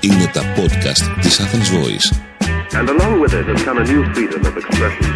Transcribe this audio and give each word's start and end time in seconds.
Είναι 0.00 0.26
τα 0.32 0.42
podcast 0.56 1.20
της 1.20 1.40
Athens 1.40 1.70
Voice. 1.76 2.08
And 2.78 2.88
along 2.88 3.20
with 3.20 3.32
it 3.32 3.46
has 3.46 3.62
come 3.64 3.78
a 3.78 3.84
new 3.84 4.02
freedom 4.14 4.42
of 4.44 4.54
expression. 4.56 5.14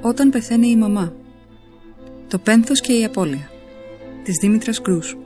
Όταν 0.00 0.30
πεθαίνει 0.30 0.68
η 0.68 0.76
μαμά 0.76 1.12
Το 2.28 2.38
πένθος 2.38 2.80
και 2.80 2.92
η 2.92 3.04
απώλεια 3.04 3.50
της 4.24 4.34
Δήμητρας 4.40 4.80
Κρούς 4.80 5.16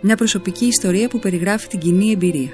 Μια 0.00 0.16
προσωπική 0.16 0.66
ιστορία 0.66 1.08
που 1.08 1.18
περιγράφει 1.18 1.68
την 1.68 1.78
κοινή 1.78 2.10
εμπειρία 2.10 2.50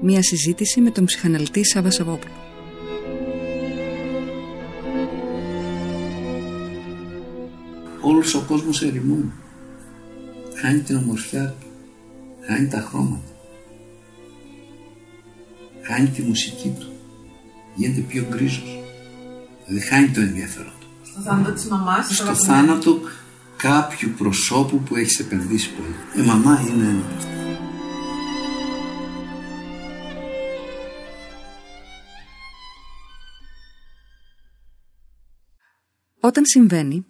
Μια 0.00 0.22
συζήτηση 0.22 0.80
με 0.80 0.90
τον 0.90 1.04
ψυχαναλυτή 1.04 1.64
Σάβα 1.64 1.90
Σαββόπουλο 1.90 2.45
Όλος 8.08 8.34
ο 8.34 8.44
κόσμος 8.46 8.82
ερημώνει. 8.82 9.32
Χάνει 10.60 10.80
την 10.80 10.96
ομορφιά 10.96 11.54
του. 11.60 11.66
Χάνει 12.46 12.68
τα 12.68 12.80
χρώματα. 12.80 13.30
Χάνει 15.82 16.08
τη 16.08 16.22
μουσική 16.22 16.74
του. 16.78 16.92
Γίνεται 17.74 18.00
πιο 18.00 18.26
γκρίζος. 18.28 18.78
Δηλαδή 19.66 19.86
χάνει 19.86 20.08
το 20.08 20.20
ενδιαφέρον 20.20 20.72
του. 20.80 20.86
Στο 21.02 21.20
θάνατο 21.20 21.52
της 21.52 21.64
μαμάς. 21.64 22.16
Στο 22.16 22.34
θάνατο 22.34 23.00
κάποιου 23.56 24.10
προσώπου 24.18 24.78
που 24.80 24.96
έχεις 24.96 25.18
επενδύσει 25.18 25.70
πολύ. 25.74 26.24
Η 26.24 26.28
μαμά 26.28 26.64
είναι 26.68 26.84
ένα. 26.84 27.04
Όταν 36.20 36.46
συμβαίνει, 36.46 37.06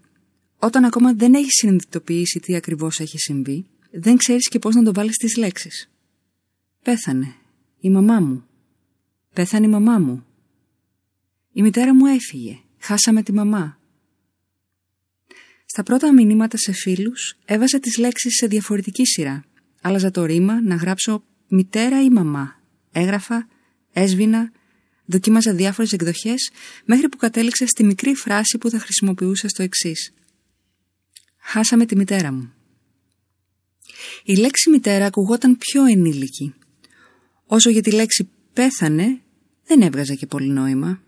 όταν 0.66 0.84
ακόμα 0.84 1.14
δεν 1.14 1.34
έχει 1.34 1.50
συνειδητοποιήσει 1.50 2.40
τι 2.40 2.56
ακριβώς 2.56 3.00
έχει 3.00 3.18
συμβεί, 3.18 3.66
δεν 3.90 4.16
ξέρεις 4.16 4.48
και 4.48 4.58
πώς 4.58 4.74
να 4.74 4.82
το 4.82 4.92
βάλεις 4.92 5.14
στις 5.14 5.36
λέξεις. 5.36 5.90
Πέθανε. 6.82 7.34
Η 7.80 7.90
μαμά 7.90 8.20
μου. 8.20 8.46
Πέθανε 9.34 9.66
η 9.66 9.68
μαμά 9.68 9.98
μου. 9.98 10.26
Η 11.52 11.62
μητέρα 11.62 11.94
μου 11.94 12.06
έφυγε. 12.06 12.58
Χάσαμε 12.78 13.22
τη 13.22 13.32
μαμά. 13.32 13.78
Στα 15.66 15.82
πρώτα 15.82 16.12
μηνύματα 16.12 16.56
σε 16.56 16.72
φίλους 16.72 17.36
έβαζα 17.44 17.80
τις 17.80 17.98
λέξεις 17.98 18.34
σε 18.34 18.46
διαφορετική 18.46 19.06
σειρά. 19.06 19.44
Άλλαζα 19.80 20.10
το 20.10 20.24
ρήμα 20.24 20.62
να 20.62 20.74
γράψω 20.74 21.24
μητέρα 21.48 22.02
ή 22.02 22.08
μαμά. 22.08 22.60
Έγραφα, 22.92 23.48
έσβηνα, 23.92 24.52
δοκίμαζα 25.04 25.54
διάφορες 25.54 25.92
εκδοχές 25.92 26.50
μέχρι 26.84 27.08
που 27.08 27.16
κατέληξα 27.16 27.66
στη 27.66 27.84
μικρή 27.84 28.14
φράση 28.14 28.58
που 28.58 28.70
θα 28.70 28.78
χρησιμοποιούσα 28.78 29.48
στο 29.48 29.62
εξής. 29.62 30.12
Χάσαμε 31.48 31.86
τη 31.86 31.96
μητέρα 31.96 32.32
μου. 32.32 32.52
Η 34.24 34.36
λέξη 34.36 34.70
μητέρα 34.70 35.06
ακουγόταν 35.06 35.56
πιο 35.56 35.84
ενήλικη. 35.84 36.54
Όσο 37.46 37.70
για 37.70 37.82
τη 37.82 37.90
λέξη 37.90 38.28
πέθανε 38.52 39.20
δεν 39.66 39.82
έβγαζε 39.82 40.14
και 40.14 40.26
πολύ 40.26 40.48
νόημα. 40.48 41.02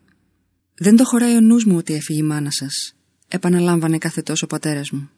Δεν 0.75 0.97
το 0.97 1.05
χωράει 1.05 1.37
ο 1.37 1.41
νους 1.41 1.65
μου 1.65 1.77
ότι 1.77 1.95
έφυγε 1.95 2.19
η 2.19 2.23
μάνα 2.23 2.51
σας, 2.51 2.97
επαναλάμβανε 3.29 3.99
κάθε 3.99 4.23
τόσο 4.23 4.45
ο 4.45 4.49
πατέρας 4.49 4.91
μου. 4.91 5.11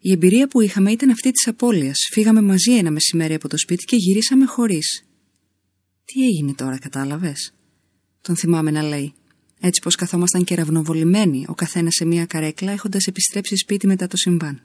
Η 0.00 0.12
εμπειρία 0.12 0.48
που 0.48 0.60
είχαμε 0.60 0.90
ήταν 0.90 1.10
αυτή 1.10 1.30
της 1.30 1.46
απώλειας. 1.46 1.96
Φύγαμε 2.12 2.40
μαζί 2.40 2.76
ένα 2.76 2.90
μεσημέρι 2.90 3.34
από 3.34 3.48
το 3.48 3.58
σπίτι 3.58 3.84
και 3.84 3.96
γυρίσαμε 3.96 4.46
χωρίς. 4.46 5.04
Τι 6.04 6.24
έγινε 6.24 6.54
τώρα, 6.54 6.78
κατάλαβες; 6.78 7.52
Τον 8.20 8.36
θυμάμαι 8.36 8.70
να 8.70 8.82
λέει. 8.82 9.12
Έτσι 9.60 9.80
πως 9.80 9.94
καθόμασταν 9.94 10.44
κεραυνοβολημένοι, 10.44 11.44
ο 11.48 11.54
καθένας 11.54 11.94
σε 11.94 12.04
μία 12.04 12.26
καρέκλα, 12.26 12.72
έχοντας 12.72 13.06
επιστρέψει 13.06 13.56
σπίτι 13.56 13.86
μετά 13.86 14.06
το 14.06 14.16
συμβάν. 14.16 14.62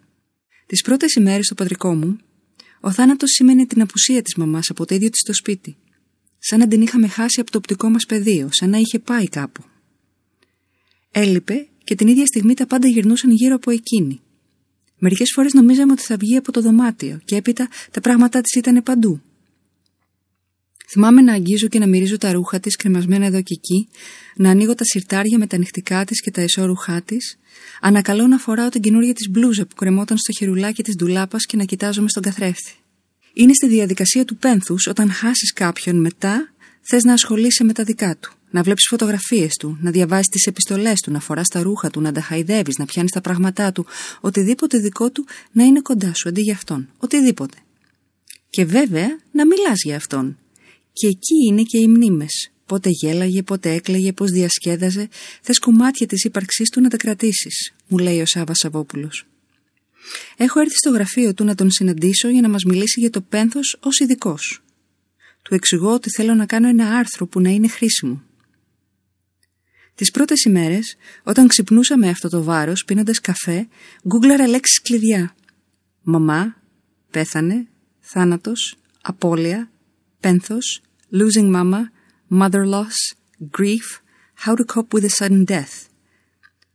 Τις 0.65 0.81
πρώτες 0.81 1.13
ημέρες 1.13 1.45
στο 1.45 1.55
πατρικό 1.55 1.95
μου, 1.95 2.17
ο 2.79 2.91
θάνατος 2.91 3.31
σήμαινε 3.31 3.65
την 3.65 3.81
απουσία 3.81 4.21
της 4.21 4.35
μαμάς 4.35 4.69
από 4.69 4.85
το 4.85 4.95
ίδιο 4.95 5.09
της 5.09 5.21
το 5.21 5.33
σπίτι. 5.33 5.75
Σαν 6.39 6.59
να 6.59 6.67
την 6.67 6.81
είχαμε 6.81 7.07
χάσει 7.07 7.39
από 7.39 7.51
το 7.51 7.57
οπτικό 7.57 7.89
μας 7.89 8.05
πεδίο, 8.05 8.49
σαν 8.51 8.69
να 8.69 8.77
είχε 8.77 8.99
πάει 8.99 9.25
κάπου. 9.25 9.63
Έλειπε 11.11 11.67
και 11.83 11.95
την 11.95 12.07
ίδια 12.07 12.25
στιγμή 12.25 12.53
τα 12.53 12.67
πάντα 12.67 12.87
γυρνούσαν 12.87 13.31
γύρω 13.31 13.55
από 13.55 13.71
εκείνη. 13.71 14.21
Μερικές 14.97 15.31
φορές 15.33 15.53
νομίζαμε 15.53 15.91
ότι 15.91 16.01
θα 16.01 16.17
βγει 16.17 16.37
από 16.37 16.51
το 16.51 16.61
δωμάτιο 16.61 17.19
και 17.25 17.35
έπειτα 17.35 17.67
τα 17.91 18.01
πράγματά 18.01 18.41
της 18.41 18.53
ήταν 18.53 18.83
παντού. 18.83 19.21
Θυμάμαι 20.93 21.21
να 21.21 21.33
αγγίζω 21.33 21.67
και 21.67 21.79
να 21.79 21.87
μυρίζω 21.87 22.17
τα 22.17 22.31
ρούχα 22.31 22.59
της 22.59 22.75
κρεμασμένα 22.75 23.25
εδώ 23.25 23.41
και 23.41 23.53
εκεί, 23.57 23.87
να 24.35 24.49
ανοίγω 24.49 24.75
τα 24.75 24.83
σιρτάρια 24.83 25.37
με 25.37 25.47
τα 25.47 25.57
νυχτικά 25.57 26.05
της 26.05 26.21
και 26.21 26.31
τα 26.31 26.41
εσώρουχά 26.41 27.01
της, 27.01 27.37
ανακαλώ 27.81 28.27
να 28.27 28.37
φοράω 28.37 28.69
την 28.69 28.81
καινούργια 28.81 29.13
της 29.13 29.29
μπλούζα 29.29 29.65
που 29.65 29.75
κρεμόταν 29.75 30.17
στο 30.17 30.31
χερουλάκι 30.31 30.83
της 30.83 30.95
ντουλάπας 30.95 31.45
και 31.45 31.57
να 31.57 31.63
κοιτάζομαι 31.63 32.09
στον 32.09 32.23
καθρέφτη. 32.23 32.73
Είναι 33.33 33.53
στη 33.53 33.67
διαδικασία 33.67 34.25
του 34.25 34.37
πένθους 34.37 34.87
όταν 34.87 35.11
χάσεις 35.11 35.53
κάποιον 35.53 35.95
μετά, 35.95 36.53
θες 36.81 37.03
να 37.03 37.13
ασχολείσαι 37.13 37.63
με 37.63 37.73
τα 37.73 37.83
δικά 37.83 38.17
του. 38.17 38.33
Να 38.49 38.63
βλέπεις 38.63 38.85
φωτογραφίες 38.87 39.55
του, 39.55 39.77
να 39.81 39.91
διαβάζει 39.91 40.27
τις 40.31 40.45
επιστολές 40.45 40.99
του, 40.99 41.11
να 41.11 41.19
φοράς 41.19 41.47
τα 41.47 41.61
ρούχα 41.61 41.89
του, 41.89 42.01
να 42.01 42.11
τα 42.11 42.21
χαϊδεύεις, 42.21 42.77
να 42.77 42.85
πιάνεις 42.85 43.11
τα 43.11 43.21
πράγματά 43.21 43.71
του, 43.71 43.85
οτιδήποτε 44.21 44.77
δικό 44.77 45.11
του 45.11 45.25
να 45.51 45.63
είναι 45.63 45.81
κοντά 45.81 46.13
σου 46.13 46.29
αντί 46.29 46.41
για 46.41 46.53
αυτόν. 46.53 46.89
Οτιδήποτε. 46.97 47.57
Και 48.49 48.65
βέβαια 48.65 49.07
να 49.31 49.45
μιλάς 49.45 49.83
για 49.83 49.95
αυτόν. 49.95 50.37
Και 50.93 51.07
εκεί 51.07 51.45
είναι 51.47 51.61
και 51.61 51.77
οι 51.77 51.87
μνήμες. 51.87 52.51
Πότε 52.65 52.89
γέλαγε, 52.89 53.43
πότε 53.43 53.73
έκλαιγε, 53.73 54.13
πώς 54.13 54.31
διασκέδαζε. 54.31 55.09
Θες 55.41 55.59
κομμάτια 55.59 56.07
της 56.07 56.23
ύπαρξής 56.23 56.69
του 56.69 56.81
να 56.81 56.89
τα 56.89 56.97
κρατήσεις, 56.97 57.73
μου 57.87 57.97
λέει 57.97 58.21
ο 58.21 58.25
Σάβα 58.25 58.53
Σαββόπουλος. 58.55 59.25
Έχω 60.37 60.59
έρθει 60.59 60.75
στο 60.75 60.89
γραφείο 60.89 61.33
του 61.33 61.43
να 61.43 61.55
τον 61.55 61.71
συναντήσω 61.71 62.29
για 62.29 62.41
να 62.41 62.49
μας 62.49 62.63
μιλήσει 62.63 62.99
για 62.99 63.09
το 63.09 63.21
πένθος 63.21 63.77
ως 63.79 63.99
ειδικός. 63.99 64.61
Του 65.41 65.55
εξηγώ 65.55 65.93
ότι 65.93 66.09
θέλω 66.09 66.33
να 66.33 66.45
κάνω 66.45 66.67
ένα 66.67 66.97
άρθρο 66.97 67.27
που 67.27 67.39
να 67.41 67.49
είναι 67.49 67.67
χρήσιμο. 67.67 68.23
Τις 69.95 70.11
πρώτες 70.11 70.43
ημέρες, 70.43 70.95
όταν 71.23 71.47
ξυπνούσα 71.47 71.97
με 71.97 72.09
αυτό 72.09 72.29
το 72.29 72.43
βάρος 72.43 72.83
πίνοντας 72.85 73.19
καφέ, 73.19 73.67
γκούγκλαρα 74.07 74.47
λέξεις 74.47 74.81
κλειδιά. 74.81 75.35
Μαμά, 76.01 76.55
πέθανε, 77.11 77.67
θάνατος, 77.99 78.75
απώλεια, 79.01 79.71
πένθος, 80.23 80.81
losing 81.19 81.49
mama, 81.55 81.81
mother 82.39 82.63
loss, 82.73 82.97
grief, 83.57 83.87
how 84.45 84.53
to 84.55 84.65
cope 84.73 84.93
with 84.93 85.05
a 85.05 85.13
sudden 85.19 85.43
death. 85.45 85.75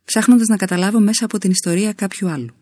Ψάχνοντας 0.05 0.47
να 0.47 0.57
καταλάβω 0.57 1.01
μέσα 1.01 1.25
από 1.25 1.39
την 1.39 1.51
ιστορία 1.51 1.93
κάποιου 1.93 2.29
άλλου. 2.29 2.55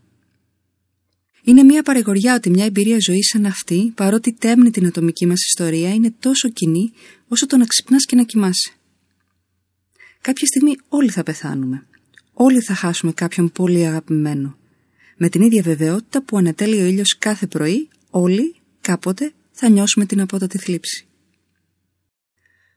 Είναι 1.42 1.62
μια 1.62 1.82
παρηγοριά 1.82 2.34
ότι 2.34 2.50
μια 2.50 2.64
εμπειρία 2.64 2.98
ζωής 3.00 3.26
σαν 3.26 3.46
αυτή, 3.46 3.92
παρότι 3.94 4.32
τέμνει 4.32 4.70
την 4.70 4.86
ατομική 4.86 5.26
μας 5.26 5.44
ιστορία, 5.44 5.94
είναι 5.94 6.14
τόσο 6.18 6.48
κοινή 6.48 6.92
όσο 7.28 7.46
το 7.46 7.56
να 7.56 7.64
ξυπνάς 7.64 8.04
και 8.04 8.16
να 8.16 8.22
κοιμάσαι. 8.22 8.72
Κάποια 10.20 10.46
στιγμή 10.46 10.76
όλοι 10.88 11.10
θα 11.10 11.22
πεθάνουμε. 11.22 11.86
Όλοι 12.32 12.60
θα 12.60 12.74
χάσουμε 12.74 13.12
κάποιον 13.12 13.52
πολύ 13.52 13.86
αγαπημένο. 13.86 14.56
Με 15.16 15.28
την 15.28 15.42
ίδια 15.42 15.62
βεβαιότητα 15.62 16.22
που 16.22 16.36
ανατέλει 16.36 16.82
ο 16.82 16.84
ήλιος 16.84 17.16
κάθε 17.18 17.46
πρωί, 17.46 17.88
όλοι, 18.10 18.54
κάποτε, 18.80 19.32
θα 19.58 19.68
νιώσουμε 19.68 20.06
την 20.06 20.20
απότατη 20.20 20.58
θλίψη. 20.58 21.06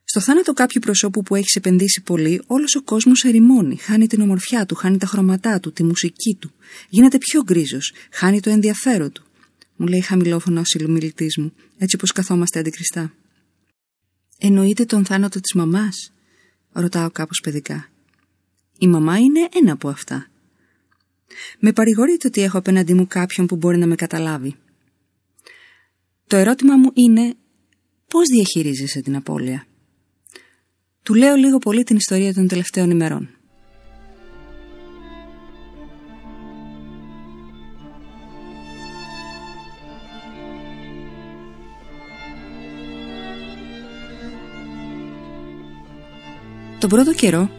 Στο 0.03 0.19
θάνατο 0.19 0.53
κάποιου 0.53 0.79
προσώπου 0.79 1.23
που 1.23 1.35
έχεις 1.35 1.55
επενδύσει 1.55 2.01
πολύ, 2.01 2.41
όλος 2.47 2.75
ο 2.75 2.81
κόσμος 2.81 3.23
ερημώνει, 3.23 3.75
χάνει 3.75 4.07
την 4.07 4.21
ομορφιά 4.21 4.65
του, 4.65 4.75
χάνει 4.75 4.97
τα 4.97 5.05
χρώματά 5.05 5.59
του, 5.59 5.71
τη 5.71 5.83
μουσική 5.83 6.37
του, 6.39 6.51
γίνεται 6.89 7.17
πιο 7.17 7.43
γκρίζος, 7.43 7.93
χάνει 8.11 8.39
το 8.39 8.49
ενδιαφέρον 8.49 9.11
του. 9.11 9.23
Μου 9.75 9.87
λέει 9.87 10.01
χαμηλόφωνα 10.01 10.61
ο 10.61 10.65
συλλομιλητή 10.65 11.41
μου, 11.41 11.53
έτσι 11.77 11.95
όπω 11.95 12.07
καθόμαστε 12.13 12.59
αντικριστά. 12.59 13.13
Εννοείται 14.37 14.85
τον 14.85 15.05
θάνατο 15.05 15.39
της 15.39 15.53
μαμάς, 15.53 16.11
ρωτάω 16.71 17.11
κάπως 17.11 17.39
παιδικά. 17.43 17.89
Η 18.77 18.87
μαμά 18.87 19.17
είναι 19.17 19.49
ένα 19.53 19.71
από 19.71 19.89
αυτά. 19.89 20.27
Με 21.59 21.73
παρηγορείτε 21.73 22.27
ότι 22.27 22.41
έχω 22.41 22.57
απέναντί 22.57 22.93
μου 22.93 23.07
κάποιον 23.07 23.47
που 23.47 23.55
μπορεί 23.55 23.77
να 23.77 23.87
με 23.87 23.95
καταλάβει. 23.95 24.55
Το 26.29 26.37
ερώτημα 26.37 26.75
μου 26.77 26.91
είναι 26.93 27.33
πώς 28.07 28.23
διαχειρίζεσαι 28.33 29.01
την 29.01 29.15
απώλεια; 29.15 29.65
Του 31.03 31.13
λέω 31.13 31.35
λίγο 31.35 31.57
πολύ 31.57 31.83
την 31.83 31.95
ιστορία 31.95 32.33
των 32.33 32.47
τελευταίων 32.47 32.91
ημερών. 32.91 33.29
Τον 46.79 46.89
πρώτο 46.89 47.13
καιρό 47.13 47.51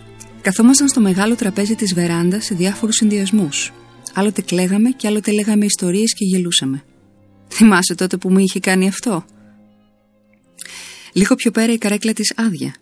καθόμασταν 0.43 0.89
στο 0.89 1.01
μεγάλο 1.01 1.35
τραπέζι 1.37 1.75
της 1.75 1.95
βεράντας 1.95 2.45
σε 2.45 2.55
διάφορους 2.55 2.95
συνδυασμούς. 2.95 3.73
Άλλοτε 4.15 4.43
κλαίγαμε 4.43 4.91
και 4.91 5.07
άλλοτε 5.07 5.33
λέγαμε 5.33 5.65
ιστορίες 5.65 6.15
και 6.15 6.25
γελούσαμε. 6.25 6.85
Θυμάσαι 7.51 7.95
τότε 7.95 8.17
που 8.17 8.31
μου 8.31 8.39
είχε 8.39 8.61
κάνει 8.61 8.89
αυτό; 8.89 9.25
Λίγο 11.13 11.35
πιο 11.35 11.51
πέρα 11.51 11.73
η 11.73 11.79
καρέκλα 11.79 12.13
της 12.13 12.33
άδεια. 12.37 12.75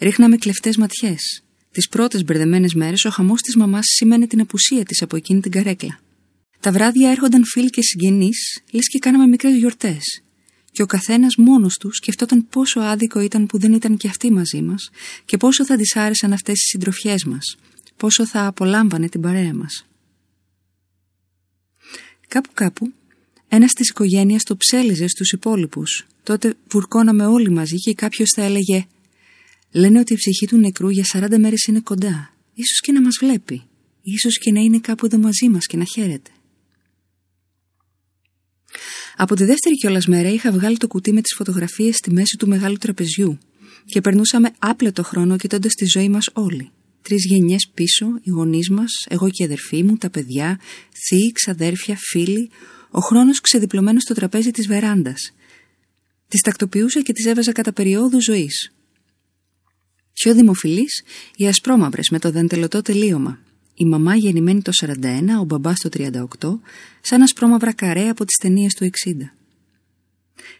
Ρίχναμε 0.00 0.36
κλεφτές 0.36 0.76
ματιές. 0.76 1.42
Τις 1.70 1.88
πρώτες 1.88 2.24
μπερδεμένες 2.24 2.74
μέρες 2.74 3.04
ο 3.04 3.10
χαμός 3.10 3.40
της 3.40 3.56
μαμάς 3.56 3.86
σήμαινε 3.86 4.26
την 4.26 4.40
απουσία 4.40 4.84
της 4.84 5.02
από 5.02 5.16
εκείνη 5.16 5.40
την 5.40 5.50
καρέκλα. 5.50 6.00
Τα 6.60 6.72
βράδια 6.72 7.10
έρχονταν 7.10 7.44
φίλοι 7.44 7.70
και 7.70 7.82
συγγενείς, 7.82 8.62
λες 8.72 8.88
και 8.88 8.98
κάναμε 8.98 9.26
μικρές 9.26 9.56
γιορτές. 9.56 10.22
Και 10.72 10.82
ο 10.82 10.86
καθένας 10.86 11.36
μόνος 11.36 11.76
του 11.76 11.94
σκεφτόταν 11.94 12.48
πόσο 12.48 12.80
άδικο 12.80 13.20
ήταν 13.20 13.46
που 13.46 13.58
δεν 13.58 13.72
ήταν 13.72 13.96
και 13.96 14.08
αυτοί 14.08 14.30
μαζί 14.30 14.62
μας 14.62 14.90
και 15.24 15.36
πόσο 15.36 15.64
θα 15.64 15.76
τη 15.76 16.00
άρεσαν 16.00 16.32
αυτές 16.32 16.54
οι 16.54 16.66
συντροφιές 16.66 17.24
μας, 17.24 17.56
πόσο 17.96 18.26
θα 18.26 18.46
απολάμβανε 18.46 19.08
την 19.08 19.20
παρέα 19.20 19.54
μας. 19.54 19.86
Κάπου 22.28 22.50
κάπου, 22.54 22.92
ένας 23.52 23.72
της 23.72 23.88
οικογένειας 23.88 24.42
το 24.42 24.56
ψέλιζε 24.56 25.06
στους 25.06 25.32
υπόλοιπους. 25.32 26.06
Τότε 26.22 26.54
βουρκώναμε 26.70 27.26
όλοι 27.26 27.50
μαζί 27.50 27.76
και 27.76 27.94
κάποιος 27.94 28.30
θα 28.34 28.42
έλεγε 28.42 28.86
Λένε 29.72 29.98
ότι 29.98 30.12
η 30.12 30.16
ψυχή 30.16 30.46
του 30.46 30.56
νεκρού 30.56 30.88
για 30.88 31.04
40 31.12 31.38
μέρες 31.38 31.64
είναι 31.64 31.80
κοντά. 31.80 32.34
Ίσως 32.54 32.80
και 32.80 32.92
να 32.92 33.00
μας 33.00 33.16
βλέπει. 33.20 33.62
Ίσως 34.02 34.38
και 34.38 34.52
να 34.52 34.60
είναι 34.60 34.78
κάπου 34.78 35.06
εδώ 35.06 35.18
μαζί 35.18 35.48
μας 35.48 35.66
και 35.66 35.76
να 35.76 35.84
χαίρεται. 35.84 36.30
Από 39.16 39.34
τη 39.34 39.44
δεύτερη 39.44 39.74
κιόλας 39.74 40.06
μέρα 40.06 40.28
είχα 40.28 40.52
βγάλει 40.52 40.76
το 40.76 40.86
κουτί 40.86 41.12
με 41.12 41.20
τις 41.20 41.34
φωτογραφίες 41.36 41.96
στη 41.96 42.10
μέση 42.10 42.36
του 42.38 42.48
μεγάλου 42.48 42.76
τραπεζιού 42.76 43.38
και 43.84 44.00
περνούσαμε 44.00 44.50
άπλετο 44.58 45.02
χρόνο 45.02 45.36
κοιτώντας 45.36 45.72
τη 45.72 45.86
ζωή 45.86 46.08
μας 46.08 46.30
όλοι. 46.32 46.70
Τρεις 47.02 47.24
γενιές 47.24 47.70
πίσω, 47.74 48.06
οι 48.22 48.30
γονείς 48.30 48.70
μας, 48.70 48.90
εγώ 49.08 49.28
και 49.30 49.42
η 49.42 49.44
αδερφή 49.44 49.82
μου, 49.82 49.96
τα 49.96 50.10
παιδιά, 50.10 50.60
θείοι, 51.08 51.32
ξαδέρφια, 51.32 51.96
φίλοι, 51.98 52.50
ο 52.90 53.00
χρόνος 53.00 53.40
ξεδιπλωμένος 53.40 54.02
στο 54.02 54.14
τραπέζι 54.14 54.50
της 54.50 54.66
βεράντας. 54.66 55.34
Τις 56.28 56.40
τακτοποιούσα 56.40 57.00
και 57.00 57.12
τις 57.12 57.26
έβαζα 57.26 57.52
κατά 57.52 57.72
περιόδου 57.72 58.22
ζωής. 58.22 58.72
Πιο 60.12 60.34
δημοφιλεί 60.34 60.86
οι 61.36 61.46
ασπρόμαυρες 61.48 62.08
με 62.08 62.18
το 62.18 62.30
δαντελωτό 62.30 62.82
τελείωμα. 62.82 63.38
Η 63.74 63.84
μαμά 63.84 64.14
γεννημένη 64.14 64.62
το 64.62 64.70
41, 64.72 65.40
ο 65.40 65.44
μπαμπάς 65.44 65.80
το 65.80 65.88
38, 65.88 66.60
σαν 67.00 67.22
ασπρόμαυρα 67.22 67.72
καρέ 67.72 68.08
από 68.08 68.24
τις 68.24 68.36
ταινίες 68.36 68.74
του 68.74 68.84
60. 68.84 69.34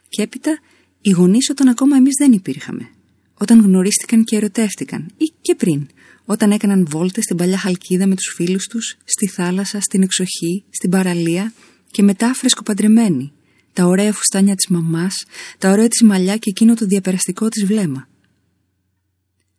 Και 0.09 0.23
έπειτα 0.23 0.59
οι 1.01 1.11
γονείς 1.11 1.51
όταν 1.51 1.69
ακόμα 1.69 1.97
εμείς 1.97 2.15
δεν 2.19 2.33
υπήρχαμε. 2.33 2.91
Όταν 3.35 3.61
γνωρίστηκαν 3.61 4.25
και 4.25 4.37
ερωτεύτηκαν, 4.37 5.11
ή 5.17 5.33
και 5.41 5.55
πριν, 5.55 5.89
όταν 6.25 6.51
έκαναν 6.51 6.87
βόλτες 6.89 7.25
στην 7.25 7.37
παλιά 7.37 7.59
χαλκίδα 7.59 8.07
με 8.07 8.15
τους 8.15 8.33
φίλους 8.37 8.67
τους, 8.67 8.97
στη 9.05 9.27
θάλασσα, 9.27 9.81
στην 9.81 10.03
εξοχή, 10.03 10.65
στην 10.71 10.91
παραλία 10.91 11.53
και 11.91 12.03
μετά 12.03 12.35
φρεσκοπαντρεμένοι. 12.35 13.33
Τα 13.73 13.85
ωραία 13.85 14.13
φουστάνια 14.13 14.55
της 14.55 14.69
μαμάς, 14.69 15.15
τα 15.59 15.71
ωραία 15.71 15.89
της 15.89 16.03
μαλλιά 16.03 16.37
και 16.37 16.51
εκείνο 16.51 16.75
το 16.75 16.87
διαπεραστικό 16.87 17.49
της 17.49 17.65
βλέμμα. 17.65 18.09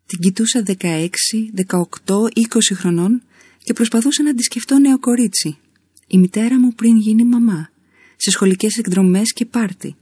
Την 0.05 0.19
κοιτούσα 0.19 0.63
16, 0.65 1.07
18, 1.55 2.29
20 2.33 2.75
χρονών 2.75 3.21
και 3.63 3.73
προσπαθούσα 3.73 4.23
να 4.23 4.33
τη 4.33 4.43
σκεφτώ 4.43 4.79
νέο 4.79 4.99
κορίτσι. 4.99 5.57
Η 6.07 6.17
μητέρα 6.17 6.59
μου 6.59 6.73
πριν 6.73 6.97
γίνει 6.97 7.23
μαμά, 7.23 7.69
σε 8.15 8.31
σχολικές 8.31 8.77
εκδρομές 8.77 9.33
και 9.33 9.45
πάρτι. 9.45 9.95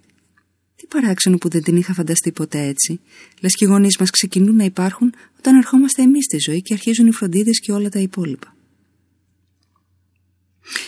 Τι 0.75 0.87
παράξενο 0.87 1.37
που 1.37 1.49
δεν 1.49 1.63
την 1.63 1.77
είχα 1.77 1.93
φανταστεί 1.93 2.31
ποτέ 2.31 2.61
έτσι. 2.61 2.99
Λες 3.41 3.55
και 3.55 3.65
οι 3.65 3.67
γονείς 3.67 3.97
μας 3.97 4.09
ξεκινούν 4.09 4.55
να 4.55 4.63
υπάρχουν 4.63 5.13
όταν 5.39 5.55
ερχόμαστε 5.55 6.01
εμείς 6.01 6.23
στη 6.23 6.37
ζωή 6.39 6.61
και 6.61 6.73
αρχίζουν 6.73 7.07
οι 7.07 7.11
φροντίδες 7.11 7.59
και 7.59 7.71
όλα 7.71 7.89
τα 7.89 7.99
υπόλοιπα. 7.99 8.55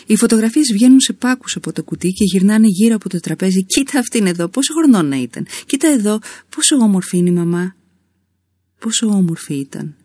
Οι 0.06 0.16
φωτογραφίες 0.16 0.72
βγαίνουν 0.74 1.00
σε 1.00 1.14
πάκους 1.14 1.56
από 1.56 1.72
το 1.72 1.84
κουτί 1.84 2.10
και 2.10 2.24
γυρνάνε 2.24 2.68
γύρω 2.68 2.96
από 2.96 3.10
το 3.10 3.20
τραπέζι. 3.20 3.64
Κοίτα 3.66 4.00
αυτήν 4.00 4.26
εδώ, 4.26 4.48
πόσο 4.48 4.74
χρονών 4.74 5.06
να 5.06 5.16
ήταν. 5.16 5.48
Κοίτα 5.66 5.88
εδώ, 5.88 6.20
πόσο 6.50 6.76
όμορφη 6.76 7.18
είναι 7.18 7.30
η 7.30 7.34
μαμά. 7.34 7.76
Πόσο 8.80 9.08
όμορφη 9.08 9.54
ήταν. 9.54 9.96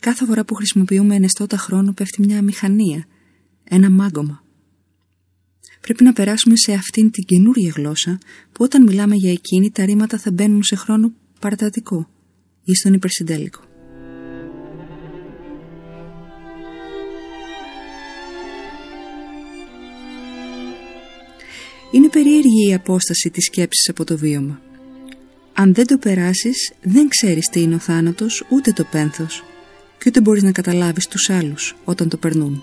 Κάθε 0.00 0.24
φορά 0.24 0.44
που 0.44 0.54
χρησιμοποιούμε 0.54 1.14
ενεστώτα 1.14 1.56
χρόνο 1.56 1.92
πέφτει 1.92 2.22
μια 2.22 2.42
μηχανία, 2.42 3.06
ένα 3.64 3.90
μάγκωμα. 3.90 4.44
Πρέπει 5.80 6.04
να 6.04 6.12
περάσουμε 6.12 6.56
σε 6.56 6.72
αυτήν 6.72 7.10
την 7.10 7.24
καινούργια 7.24 7.72
γλώσσα 7.76 8.18
που 8.52 8.64
όταν 8.64 8.82
μιλάμε 8.82 9.14
για 9.14 9.30
εκείνη 9.30 9.70
τα 9.70 9.84
ρήματα 9.84 10.18
θα 10.18 10.30
μπαίνουν 10.30 10.62
σε 10.62 10.76
χρόνο 10.76 11.12
παρατατικό 11.40 12.08
ή 12.64 12.74
στον 12.74 12.92
υπερσυντέλικο. 12.92 13.73
Είναι 21.94 22.08
περίεργη 22.08 22.68
η 22.68 22.74
απόσταση 22.74 23.30
της 23.30 23.44
σκέψης 23.44 23.88
από 23.88 24.04
το 24.04 24.16
βίωμα. 24.16 24.60
Αν 25.52 25.74
δεν 25.74 25.86
το 25.86 25.98
περάσεις, 25.98 26.72
δεν 26.82 27.08
ξέρεις 27.08 27.46
τι 27.46 27.60
είναι 27.60 27.74
ο 27.74 27.78
θάνατος, 27.78 28.44
ούτε 28.50 28.72
το 28.72 28.84
πένθος 28.90 29.44
και 29.98 30.04
ούτε 30.06 30.20
μπορείς 30.20 30.42
να 30.42 30.52
καταλάβεις 30.52 31.06
τους 31.06 31.30
άλλους 31.30 31.76
όταν 31.84 32.08
το 32.08 32.16
περνούν. 32.16 32.62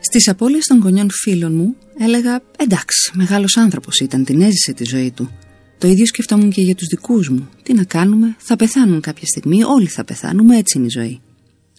Στις 0.00 0.28
απώλειες 0.28 0.64
των 0.64 0.80
γονιών 0.80 1.08
φίλων 1.10 1.54
μου 1.54 1.76
έλεγα 1.98 2.42
«Εντάξει, 2.58 3.10
μεγάλος 3.14 3.56
άνθρωπος 3.56 4.00
ήταν, 4.00 4.24
την 4.24 4.40
έζησε 4.40 4.72
τη 4.72 4.84
ζωή 4.84 5.10
του». 5.10 5.30
Το 5.78 5.88
ίδιο 5.88 6.06
σκεφτόμουν 6.06 6.50
και 6.50 6.62
για 6.62 6.74
τους 6.74 6.86
δικούς 6.86 7.28
μου. 7.28 7.48
Τι 7.62 7.74
να 7.74 7.84
κάνουμε, 7.84 8.36
θα 8.38 8.56
πεθάνουν 8.56 9.00
κάποια 9.00 9.26
στιγμή, 9.26 9.64
όλοι 9.64 9.86
θα 9.86 10.04
πεθάνουμε, 10.04 10.56
έτσι 10.56 10.78
είναι 10.78 10.86
η 10.86 10.90
ζωή. 10.90 11.20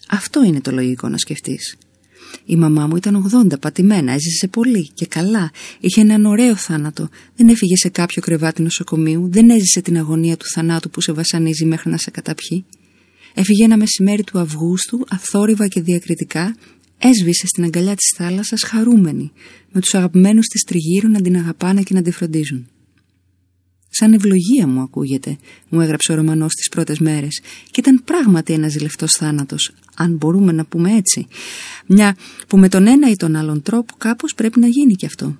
Αυτό 0.08 0.44
είναι 0.44 0.60
το 0.60 0.70
λογικό 0.70 1.08
να 1.08 1.18
σκεφτείς. 1.18 1.76
Η 2.44 2.56
μαμά 2.56 2.86
μου 2.86 2.96
ήταν 2.96 3.30
80, 3.52 3.60
πατημένα, 3.60 4.12
έζησε 4.12 4.48
πολύ 4.48 4.90
και 4.94 5.06
καλά. 5.06 5.50
Είχε 5.80 6.00
έναν 6.00 6.24
ωραίο 6.24 6.56
θάνατο. 6.56 7.08
Δεν 7.36 7.48
έφυγε 7.48 7.76
σε 7.76 7.88
κάποιο 7.88 8.22
κρεβάτι 8.22 8.62
νοσοκομείου, 8.62 9.28
δεν 9.30 9.50
έζησε 9.50 9.80
την 9.80 9.98
αγωνία 9.98 10.36
του 10.36 10.46
θανάτου 10.54 10.90
που 10.90 11.00
σε 11.00 11.12
βασανίζει 11.12 11.64
μέχρι 11.64 11.90
να 11.90 11.96
σε 11.96 12.10
καταπιεί. 12.10 12.64
Έφυγε 13.34 13.64
ένα 13.64 13.76
μεσημέρι 13.76 14.24
του 14.24 14.38
Αυγούστου, 14.38 15.04
αθόρυβα 15.08 15.68
και 15.68 15.80
διακριτικά, 15.80 16.56
έσβησε 16.98 17.46
στην 17.46 17.64
αγκαλιά 17.64 17.94
της 17.94 18.12
θάλασσας 18.16 18.62
χαρούμενη, 18.62 19.32
με 19.72 19.80
τους 19.80 19.94
αγαπημένους 19.94 20.46
της 20.46 20.62
τριγύρω 20.62 21.08
να 21.08 21.20
την 21.20 21.36
αγαπάνε 21.36 21.82
και 21.82 21.94
να 21.94 22.02
τη 22.02 22.10
φροντίζουν. 22.10 22.68
Σαν 23.92 24.12
ευλογία 24.12 24.66
μου 24.66 24.80
ακούγεται, 24.80 25.38
μου 25.68 25.80
έγραψε 25.80 26.12
ο 26.12 26.14
Ρωμανός 26.14 26.54
τις 26.54 26.68
πρώτες 26.68 26.98
μέρες 26.98 27.40
και 27.70 27.80
ήταν 27.80 28.02
πράγματι 28.04 28.52
ένας 28.52 28.72
ζηλευτός 28.72 29.12
θάνατος, 29.12 29.72
αν 29.94 30.16
μπορούμε 30.16 30.52
να 30.52 30.64
πούμε 30.64 30.92
έτσι. 30.96 31.26
Μια 31.86 32.16
που 32.48 32.58
με 32.58 32.68
τον 32.68 32.86
ένα 32.86 33.10
ή 33.10 33.16
τον 33.16 33.36
άλλον 33.36 33.62
τρόπο 33.62 33.94
κάπως 33.98 34.34
πρέπει 34.34 34.60
να 34.60 34.66
γίνει 34.66 34.94
κι 34.94 35.06
αυτό. 35.06 35.38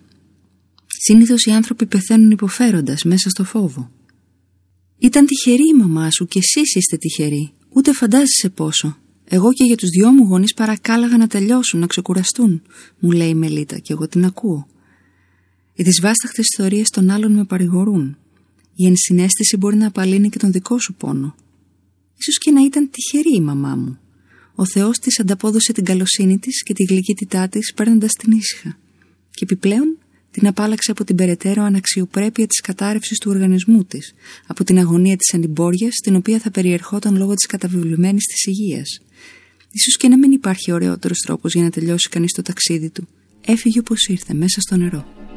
Συνήθως 0.87 1.44
οι 1.44 1.50
άνθρωποι 1.50 1.87
πεθαίνουν 1.87 2.31
υποφέροντας 2.31 3.02
μέσα 3.02 3.29
στο 3.29 3.44
φόβο. 3.44 3.91
Ήταν 4.99 5.26
τυχερή 5.26 5.69
η 5.75 5.79
μαμά 5.79 6.11
σου 6.11 6.26
και 6.26 6.38
εσείς 6.38 6.75
είστε 6.75 6.97
τυχεροί. 6.97 7.52
Ούτε 7.69 7.93
φαντάζεσαι 7.93 8.49
πόσο. 8.55 8.97
Εγώ 9.25 9.52
και 9.52 9.64
για 9.64 9.76
τους 9.76 9.88
δυο 9.88 10.11
μου 10.12 10.25
γονείς 10.25 10.55
παρακάλαγα 10.55 11.17
να 11.17 11.26
τελειώσουν, 11.26 11.81
να 11.81 11.87
ξεκουραστούν, 11.87 12.62
μου 12.99 13.11
λέει 13.11 13.29
η 13.29 13.35
Μελίτα 13.35 13.78
και 13.78 13.92
εγώ 13.92 14.09
την 14.09 14.25
ακούω. 14.25 14.66
Οι 15.75 15.83
δυσβάσταχτες 15.83 16.45
ιστορίες 16.45 16.88
των 16.88 17.11
άλλων 17.11 17.33
με 17.33 17.45
παρηγορούν. 17.45 18.16
Η 18.83 18.87
ενσυναίσθηση 18.87 19.57
μπορεί 19.57 19.77
να 19.77 19.87
απαλύνει 19.87 20.29
και 20.29 20.39
τον 20.39 20.53
δικό 20.53 20.79
σου 20.79 20.95
πόνο. 20.95 21.35
Ίσως 22.17 22.39
και 22.39 22.51
να 22.51 22.61
ήταν 22.61 22.91
τυχερή 22.91 23.37
η 23.37 23.41
μαμά 23.41 23.75
μου. 23.77 23.99
Ο 24.55 24.67
Θεός 24.67 24.99
της 24.99 25.21
ανταπόδωσε 25.21 25.73
την 25.73 25.85
καλοσύνη 25.85 26.39
της 26.39 26.63
και 26.63 26.75
τη 26.75 26.85
γλυκύτητά 26.85 27.49
της 27.49 27.73
παίρνοντας 27.75 28.13
την 28.13 28.33
ήσυχα. 28.33 28.79
Και 29.31 29.41
επιπλέον 29.43 29.99
την 30.31 30.47
απάλαξε 30.47 30.91
από 30.91 31.05
την 31.05 31.17
περαιτέρω 31.17 31.63
αναξιοπρέπεια 31.63 32.47
της 32.47 32.61
κατάρρευσης 32.61 33.19
του 33.19 33.31
οργανισμού 33.31 33.85
της, 33.85 34.15
από 34.47 34.65
την 34.65 34.79
αγωνία 34.79 35.17
της 35.17 35.35
ανυμπόριας, 35.35 35.95
την 35.95 36.15
οποία 36.17 36.39
θα 36.39 36.51
περιερχόταν 36.51 37.17
λόγω 37.17 37.35
της 37.35 37.47
καταβιβλημένης 37.47 38.25
της 38.25 38.45
υγείας. 38.45 39.01
Ίσως 39.73 39.97
και 39.97 40.09
να 40.09 40.19
μην 40.19 40.31
υπάρχει 40.31 40.73
ωραιότερος 40.73 41.19
τρόπος 41.19 41.55
για 41.55 41.63
να 41.63 41.71
τελειώσει 41.71 42.09
κανείς 42.09 42.33
το 42.33 42.43
ταξίδι 42.43 42.91
του. 42.91 43.09
Έφυγε 43.47 43.79
όπως 43.79 44.07
ήρθε, 44.07 44.35
μέσα 44.35 44.61
στο 44.61 44.77
νερό. 44.77 45.30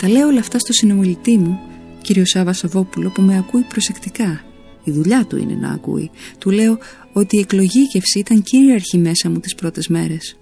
Τα 0.00 0.08
λέω 0.08 0.26
όλα 0.26 0.40
αυτά 0.40 0.58
στο 0.58 0.72
συνομιλητή 0.72 1.38
μου, 1.38 1.60
κύριο 2.02 2.26
Σάβα 2.26 2.52
Σαββόπουλο, 2.52 3.10
που 3.10 3.22
με 3.22 3.36
ακούει 3.36 3.62
προσεκτικά. 3.62 4.44
Η 4.84 4.90
δουλειά 4.90 5.24
του 5.24 5.36
είναι 5.36 5.54
να 5.54 5.70
ακούει. 5.70 6.10
Του 6.38 6.50
λέω: 6.50 6.78
ότι 7.12 7.36
η 7.36 7.40
εκλογήκευση 7.40 8.18
ήταν 8.18 8.42
κυρίαρχη 8.42 8.98
μέσα 8.98 9.30
μου 9.30 9.40
τις 9.40 9.54
πρώτες 9.54 9.88
μέρες. 9.88 10.36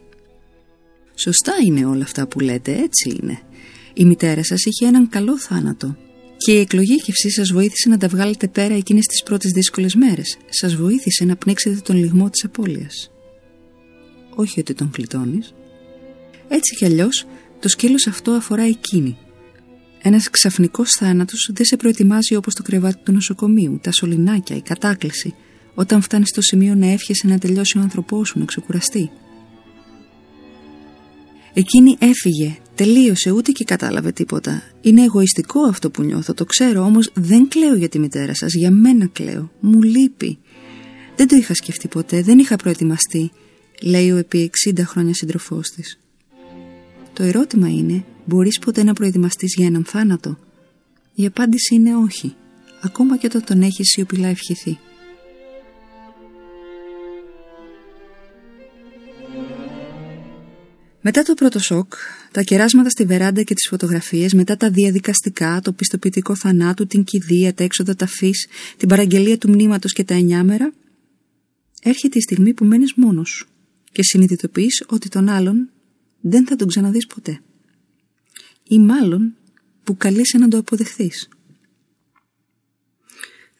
Σωστά 1.14 1.52
είναι 1.66 1.84
όλα 1.84 2.02
αυτά 2.02 2.26
που 2.26 2.40
λέτε, 2.40 2.72
έτσι 2.72 3.18
είναι. 3.22 3.40
Η 3.94 4.04
μητέρα 4.04 4.44
σας 4.44 4.64
είχε 4.64 4.86
έναν 4.86 5.08
καλό 5.08 5.38
θάνατο 5.38 5.96
και 6.36 6.52
η 6.52 6.60
εκλογήκευση 6.60 7.30
σας 7.30 7.52
βοήθησε 7.52 7.88
να 7.88 7.98
τα 7.98 8.08
βγάλετε 8.08 8.48
πέρα 8.48 8.74
εκείνες 8.74 9.04
τις 9.06 9.22
πρώτες 9.22 9.50
δύσκολες 9.52 9.94
μέρες. 9.94 10.36
Σας 10.48 10.74
βοήθησε 10.74 11.24
να 11.24 11.36
πνίξετε 11.36 11.80
τον 11.80 11.96
λιγμό 11.96 12.30
της 12.30 12.44
απώλειας. 12.44 13.10
Όχι 14.34 14.60
ότι 14.60 14.74
τον 14.74 14.90
κλειτώνεις. 14.90 15.54
Έτσι 16.48 16.76
κι 16.76 16.84
αλλιώς 16.84 17.26
το 17.60 17.68
σκέλος 17.68 18.06
αυτό 18.06 18.30
αφορά 18.30 18.62
εκείνη. 18.62 19.16
Ένας 20.02 20.30
ξαφνικός 20.30 20.90
θάνατος 20.90 21.50
δεν 21.54 21.64
σε 21.64 21.76
προετοιμάζει 21.76 22.34
όπως 22.34 22.54
το 22.54 22.62
κρεβάτι 22.62 23.02
του 23.04 23.12
νοσοκομείου, 23.12 23.78
τα 23.82 23.92
σωληνάκια, 23.92 24.56
η 24.56 24.60
κατάκληση, 24.60 25.34
όταν 25.74 26.02
φτάνεις 26.02 26.28
στο 26.28 26.42
σημείο 26.42 26.74
να 26.74 26.86
εύχεσαι 26.86 27.26
να 27.26 27.38
τελειώσει 27.38 27.78
ο 27.78 27.80
άνθρωπός 27.80 28.28
σου, 28.28 28.38
να 28.38 28.44
ξεκουραστεί. 28.44 29.10
Εκείνη 31.52 31.96
έφυγε, 31.98 32.56
τελείωσε, 32.74 33.30
ούτε 33.30 33.52
και 33.52 33.64
κατάλαβε 33.64 34.12
τίποτα. 34.12 34.62
Είναι 34.80 35.02
εγωιστικό 35.02 35.60
αυτό 35.60 35.90
που 35.90 36.02
νιώθω, 36.02 36.34
το 36.34 36.44
ξέρω, 36.44 36.82
όμως 36.82 37.10
δεν 37.14 37.48
κλαίω 37.48 37.74
για 37.74 37.88
τη 37.88 37.98
μητέρα 37.98 38.34
σας, 38.34 38.52
για 38.54 38.70
μένα 38.70 39.06
κλαίω. 39.06 39.50
Μου 39.60 39.82
λείπει. 39.82 40.38
Δεν 41.16 41.28
το 41.28 41.36
είχα 41.36 41.54
σκεφτεί 41.54 41.88
ποτέ, 41.88 42.22
δεν 42.22 42.38
είχα 42.38 42.56
προετοιμαστεί, 42.56 43.30
λέει 43.82 44.10
ο 44.10 44.16
επί 44.16 44.50
60 44.66 44.82
χρόνια 44.84 45.14
σύντροφός 45.14 45.68
της. 45.68 45.98
Το 47.12 47.22
ερώτημα 47.22 47.68
είναι, 47.68 48.04
μπορείς 48.28 48.58
ποτέ 48.58 48.82
να 48.82 48.92
προετοιμαστείς 48.92 49.54
για 49.56 49.66
έναν 49.66 49.84
θάνατο; 49.84 50.38
Η 51.14 51.26
απάντηση 51.26 51.74
είναι 51.74 51.96
όχι, 51.96 52.34
ακόμα 52.82 53.16
και 53.16 53.26
όταν 53.26 53.44
τον 53.44 53.62
έχεις 53.62 53.88
σιωπηλά 53.88 54.28
ευχηθεί. 54.28 54.78
Μετά 61.00 61.22
το 61.22 61.34
πρώτο 61.34 61.58
σοκ, 61.58 61.92
τα 62.32 62.42
κεράσματα 62.42 62.90
στη 62.90 63.04
βεράντα 63.04 63.42
και 63.42 63.54
τις 63.54 63.66
φωτογραφίες, 63.68 64.32
μετά 64.32 64.56
τα 64.56 64.70
διαδικαστικά, 64.70 65.60
το 65.64 65.72
πιστοποιητικό 65.72 66.34
θανάτου, 66.36 66.86
την 66.86 67.04
κηδεία, 67.04 67.54
τα 67.54 67.64
έξοδα 67.64 67.94
ταφής, 67.94 68.46
την 68.76 68.88
παραγγελία 68.88 69.38
του 69.38 69.48
μνήματος 69.48 69.92
και 69.92 70.04
τα 70.04 70.14
εννιάμερα, 70.14 70.72
έρχεται 71.82 72.18
η 72.18 72.20
στιγμή 72.20 72.54
που 72.54 72.64
μένεις 72.64 72.94
μόνος 72.94 73.48
και 73.92 74.02
συνειδητοποιείς 74.02 74.84
ότι 74.88 75.08
τον 75.08 75.28
άλλον 75.28 75.70
δεν 76.20 76.46
θα 76.46 76.56
τον 76.56 76.68
ξαναδείς 76.68 77.06
ποτέ. 77.06 77.40
Ή 78.68 78.78
μάλλον 78.78 79.34
που 79.84 79.96
καλείσαι 79.96 80.38
να 80.38 80.48
το 80.48 80.58
αποδεχθείς. 80.58 81.28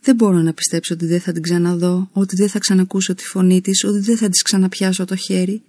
Δεν 0.01 0.15
μπορώ 0.15 0.39
να 0.39 0.53
πιστέψω 0.53 0.95
ότι 0.95 1.07
δεν 1.07 1.21
θα 1.21 1.33
την 1.33 1.43
ξαναδώ, 1.43 2.09
ότι 2.13 2.37
δεν 2.37 2.49
θα 2.49 2.59
ξανακούσω 2.59 3.15
τη 3.15 3.25
φωνή 3.25 3.61
της, 3.61 3.85
ότι 3.85 3.99
δεν 3.99 4.17
θα 4.17 4.29
της 4.29 4.43
ξαναπιάσω 4.43 5.05
το 5.05 5.17
χέρι, 5.17 5.63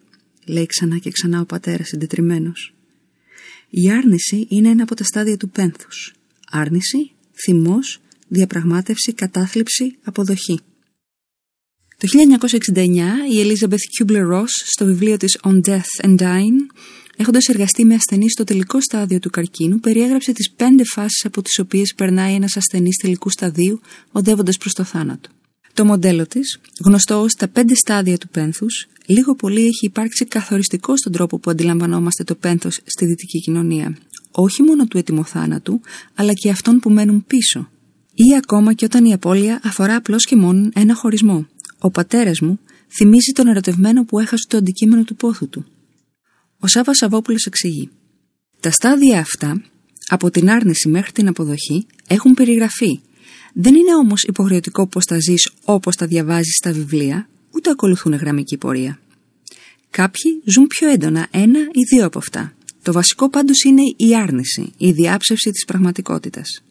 λέει 0.45 0.65
ξανά 0.65 0.97
και 0.97 1.11
ξανά 1.11 1.39
ο 1.39 1.45
πατέρας 1.45 1.87
συντετριμένος. 1.87 2.73
Η 3.69 3.91
άρνηση 3.91 4.47
είναι 4.49 4.69
ένα 4.69 4.83
από 4.83 4.95
τα 4.95 5.03
στάδια 5.03 5.37
του 5.37 5.49
πένθους. 5.49 6.13
Άρνηση, 6.51 7.11
θυμός, 7.45 8.01
διαπραγμάτευση, 8.27 9.13
κατάθλιψη, 9.13 9.97
αποδοχή. 10.03 10.59
Το 11.97 12.07
1969 12.07 12.85
η 13.31 13.43
Elizabeth 13.43 14.03
Kubler-Ross 14.03 14.53
στο 14.65 14.85
βιβλίο 14.85 15.17
της 15.17 15.37
On 15.43 15.61
Death 15.61 16.05
and 16.05 16.17
Dying 16.17 16.57
έχοντας 17.21 17.47
εργαστεί 17.47 17.85
με 17.85 17.95
ασθενή 17.95 18.29
στο 18.29 18.43
τελικό 18.43 18.81
στάδιο 18.81 19.19
του 19.19 19.29
καρκίνου 19.29 19.79
περιέγραψε 19.79 20.31
τις 20.31 20.51
πέντε 20.51 20.83
φάσεις 20.83 21.25
από 21.25 21.41
τις 21.41 21.59
οποίες 21.59 21.93
περνάει 21.95 22.33
ένας 22.33 22.57
ασθενής 22.57 22.95
τελικού 22.95 23.29
σταδίου 23.29 23.81
οδεύοντας 24.11 24.57
προς 24.57 24.73
το 24.73 24.83
θάνατο. 24.83 25.29
Το 25.73 25.85
μοντέλο 25.85 26.27
της, 26.27 26.59
γνωστό 26.85 27.21
ως 27.21 27.33
τα 27.33 27.47
πέντε 27.47 27.75
στάδια 27.75 28.17
του 28.17 28.27
πένθους, 28.27 28.87
λίγο 29.05 29.35
πολύ 29.35 29.61
έχει 29.61 29.85
υπάρξει 29.85 30.25
καθοριστικό 30.25 30.97
στον 30.97 31.11
τρόπο 31.11 31.39
που 31.39 31.49
αντιλαμβανόμαστε 31.49 32.23
το 32.23 32.35
πένθος 32.35 32.79
στη 32.85 33.05
δυτική 33.05 33.39
κοινωνία. 33.39 33.97
Όχι 34.31 34.61
μόνο 34.61 34.85
του 34.85 34.97
έτοιμου 34.97 35.25
θάνατου, 35.25 35.81
αλλά 36.15 36.33
και 36.33 36.49
αυτών 36.49 36.79
που 36.79 36.89
μένουν 36.89 37.25
πίσω. 37.27 37.69
Ή 38.13 38.35
ακόμα 38.37 38.73
και 38.73 38.85
όταν 38.85 39.05
η 39.05 39.13
απώλεια 39.13 39.61
αφορά 39.63 39.95
απλώς 39.95 40.25
και 40.25 40.35
μόνο 40.35 40.69
ένα 40.73 40.95
χωρισμό. 40.95 41.47
Ο 41.79 41.91
πατέρας 41.91 42.39
μου 42.39 42.59
θυμίζει 42.97 43.31
τον 43.31 43.47
ερωτευμένο 43.47 44.05
που 44.05 44.19
έχασε 44.19 44.45
το 44.47 44.57
αντικείμενο 44.57 45.03
του 45.03 45.15
πόθου 45.15 45.49
του. 45.49 45.65
Ο 46.59 46.67
Σάβα 46.67 46.93
Σαββόπουλος 46.93 47.45
εξηγεί. 47.45 47.89
Τα 48.59 48.71
στάδια 48.71 49.19
αυτά, 49.19 49.63
από 50.07 50.29
την 50.29 50.49
άρνηση 50.49 50.89
μέχρι 50.89 51.11
την 51.11 51.27
αποδοχή, 51.27 51.87
έχουν 52.07 52.33
περιγραφεί 52.33 53.01
δεν 53.53 53.75
είναι 53.75 53.95
όμως 53.95 54.23
υποχρεωτικό 54.23 54.87
πως 54.87 55.03
θα 55.05 55.19
ζεις 55.19 55.51
όπως 55.63 55.95
τα 55.95 56.05
διαβάζεις 56.05 56.55
στα 56.55 56.71
βιβλία, 56.71 57.29
ούτε 57.51 57.69
ακολουθούν 57.69 58.13
γραμμική 58.13 58.57
πορεία. 58.57 58.99
Κάποιοι 59.89 60.41
ζουν 60.45 60.67
πιο 60.67 60.89
έντονα 60.89 61.27
ένα 61.31 61.59
ή 61.59 61.95
δύο 61.95 62.05
από 62.05 62.17
αυτά. 62.17 62.53
Το 62.83 62.91
βασικό 62.91 63.29
πάντως 63.29 63.63
είναι 63.63 63.81
η 63.97 64.15
άρνηση, 64.15 64.71
η 64.77 64.91
διάψευση 64.91 65.51
της 65.51 65.65
πραγματικότητας. 65.65 66.63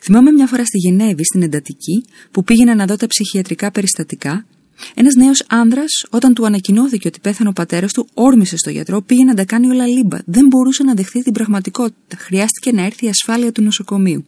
Θυμάμαι 0.00 0.30
μια 0.30 0.46
φορά 0.46 0.64
στη 0.64 0.78
Γενέβη, 0.78 1.24
στην 1.24 1.42
εντατική, 1.42 2.04
που 2.30 2.44
πήγαινα 2.44 2.74
να 2.74 2.86
δω 2.86 2.96
τα 2.96 3.06
ψυχιατρικά 3.06 3.70
περιστατικά. 3.70 4.46
Ένας 4.94 5.14
νέος 5.14 5.44
άνδρας, 5.48 6.04
όταν 6.10 6.34
του 6.34 6.46
ανακοινώθηκε 6.46 7.08
ότι 7.08 7.20
πέθανε 7.20 7.48
ο 7.48 7.52
πατέρας 7.52 7.92
του, 7.92 8.08
όρμησε 8.14 8.56
στο 8.56 8.70
γιατρό, 8.70 9.02
πήγε 9.02 9.24
να 9.24 9.34
τα 9.34 9.44
κάνει 9.44 9.66
όλα 9.70 9.86
λίμπα. 9.86 10.18
Δεν 10.24 10.46
μπορούσε 10.46 10.82
να 10.82 10.94
δεχθεί 10.94 11.22
την 11.22 11.32
πραγματικότητα. 11.32 12.16
Χρειάστηκε 12.16 12.72
να 12.72 12.82
έρθει 12.82 13.06
η 13.06 13.08
ασφάλεια 13.08 13.52
του 13.52 13.62
νοσοκομείου 13.62 14.24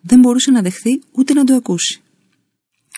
δεν 0.00 0.18
μπορούσε 0.18 0.50
να 0.50 0.62
δεχθεί 0.62 1.00
ούτε 1.12 1.32
να 1.32 1.44
το 1.44 1.54
ακούσει. 1.54 2.00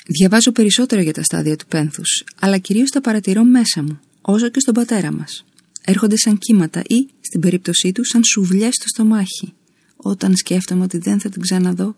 Διαβάζω 0.06 0.52
περισσότερο 0.52 1.02
για 1.02 1.12
τα 1.12 1.22
στάδια 1.22 1.56
του 1.56 1.66
πένθους, 1.66 2.24
αλλά 2.40 2.58
κυρίως 2.58 2.90
τα 2.90 3.00
παρατηρώ 3.00 3.44
μέσα 3.44 3.82
μου, 3.82 4.00
όσο 4.20 4.48
και 4.48 4.60
στον 4.60 4.74
πατέρα 4.74 5.12
μας. 5.12 5.44
Έρχονται 5.84 6.16
σαν 6.16 6.38
κύματα 6.38 6.80
ή, 6.80 7.08
στην 7.20 7.40
περίπτωσή 7.40 7.92
του, 7.92 8.04
σαν 8.04 8.24
σουβλιές 8.24 8.74
στο 8.74 8.88
στομάχι, 8.88 9.52
όταν 9.96 10.36
σκέφτομαι 10.36 10.84
ότι 10.84 10.98
δεν 10.98 11.20
θα 11.20 11.28
την 11.28 11.42
ξαναδώ. 11.42 11.96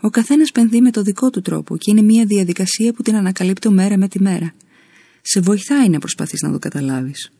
Ο 0.00 0.10
καθένας 0.10 0.52
πενθεί 0.52 0.80
με 0.80 0.90
το 0.90 1.02
δικό 1.02 1.30
του 1.30 1.40
τρόπο 1.40 1.76
και 1.76 1.90
είναι 1.90 2.02
μια 2.02 2.24
διαδικασία 2.24 2.92
που 2.92 3.02
την 3.02 3.16
ανακαλύπτω 3.16 3.70
μέρα 3.70 3.98
με 3.98 4.08
τη 4.08 4.20
μέρα. 4.22 4.54
Σε 5.22 5.40
βοηθάει 5.40 5.88
να 5.88 5.98
προσπαθείς 5.98 6.40
να 6.40 6.52
το 6.52 6.58
καταλάβεις. 6.58 7.30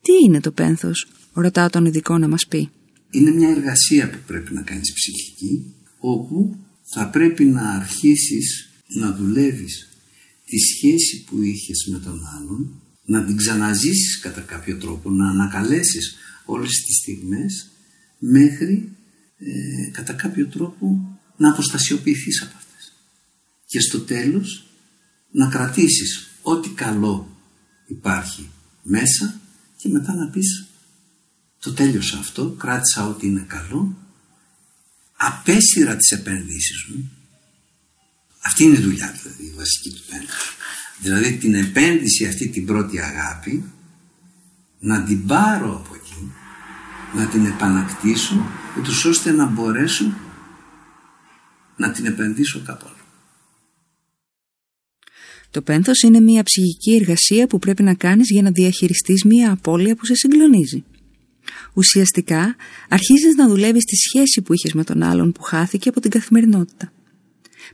Τι 0.00 0.12
είναι 0.26 0.40
το 0.40 0.50
πένθος, 0.50 1.08
ρωτά 1.32 1.70
τον 1.70 1.84
ειδικό 1.84 2.18
να 2.18 2.28
μας 2.28 2.46
πει 2.46 2.70
είναι 3.14 3.30
μια 3.30 3.48
εργασία 3.48 4.10
που 4.10 4.18
πρέπει 4.26 4.54
να 4.54 4.62
κάνεις 4.62 4.92
ψυχική 4.92 5.74
όπου 5.98 6.56
θα 6.94 7.10
πρέπει 7.10 7.44
να 7.44 7.70
αρχίσεις 7.70 8.68
να 9.00 9.14
δουλεύεις 9.16 9.88
τη 10.46 10.58
σχέση 10.58 11.24
που 11.26 11.42
είχες 11.42 11.88
με 11.92 11.98
τον 11.98 12.20
άλλον 12.36 12.82
να 13.04 13.24
την 13.24 13.36
ξαναζήσεις 13.36 14.18
κατά 14.20 14.40
κάποιο 14.40 14.76
τρόπο 14.76 15.10
να 15.10 15.28
ανακαλέσεις 15.28 16.14
όλες 16.44 16.70
τις 16.70 16.96
στιγμές 16.96 17.70
μέχρι 18.18 18.88
ε, 19.46 19.90
κατά 19.90 20.12
κάποιο 20.12 20.46
τρόπο 20.46 21.18
να 21.36 21.50
αποστασιοποιηθείς 21.50 22.42
από 22.42 22.52
αυτές 22.56 22.92
και 23.66 23.80
στο 23.80 24.00
τέλος 24.00 24.66
να 25.30 25.48
κρατήσεις 25.48 26.30
ό,τι 26.42 26.68
καλό 26.68 27.36
υπάρχει 27.86 28.50
μέσα 28.82 29.40
και 29.76 29.88
μετά 29.88 30.14
να 30.14 30.30
πεις 30.30 30.66
το 31.58 31.72
τέλειωσα 31.72 32.18
αυτό, 32.18 32.50
κράτησα 32.50 33.06
ό,τι 33.06 33.26
είναι 33.26 33.44
καλό, 33.48 33.96
απέσυρα 35.16 35.96
τις 35.96 36.10
επενδύσεις 36.10 36.84
μου. 36.88 37.10
Αυτή 38.40 38.64
είναι 38.64 38.78
η 38.78 38.80
δουλειά 38.80 39.18
δηλαδή, 39.22 39.44
η 39.44 39.54
βασική 39.56 39.90
του 39.90 40.02
πέντε. 40.10 40.26
Δηλαδή 41.00 41.36
την 41.36 41.54
επένδυση 41.54 42.26
αυτή 42.26 42.48
την 42.48 42.66
πρώτη 42.66 43.00
αγάπη, 43.00 43.72
να 44.78 45.04
την 45.04 45.26
πάρω 45.26 45.76
από 45.76 45.94
εκεί, 45.94 46.03
να 47.14 47.26
την 47.26 47.46
επανακτήσω, 47.46 48.46
ούτως 48.78 49.04
ώστε 49.04 49.30
να 49.30 49.46
μπορέσω 49.46 50.14
να 51.76 51.90
την 51.90 52.06
επενδύσω 52.06 52.62
κάπου 52.66 52.84
άλλο. 52.86 52.96
Το 55.50 55.62
πένθος 55.62 56.00
είναι 56.02 56.20
μια 56.20 56.42
ψυχική 56.42 56.94
εργασία 56.94 57.46
που 57.46 57.58
πρέπει 57.58 57.82
να 57.82 57.94
κάνεις 57.94 58.30
για 58.30 58.42
να 58.42 58.50
διαχειριστείς 58.50 59.24
μια 59.24 59.50
απώλεια 59.50 59.96
που 59.96 60.06
σε 60.06 60.14
συγκλονίζει. 60.14 60.84
Ουσιαστικά 61.74 62.56
αρχίζεις 62.88 63.34
να 63.34 63.48
δουλεύεις 63.48 63.84
τη 63.84 63.96
σχέση 63.96 64.42
που 64.42 64.52
είχες 64.52 64.72
με 64.72 64.84
τον 64.84 65.02
άλλον 65.02 65.32
που 65.32 65.42
χάθηκε 65.42 65.88
από 65.88 66.00
την 66.00 66.10
καθημερινότητα. 66.10 66.92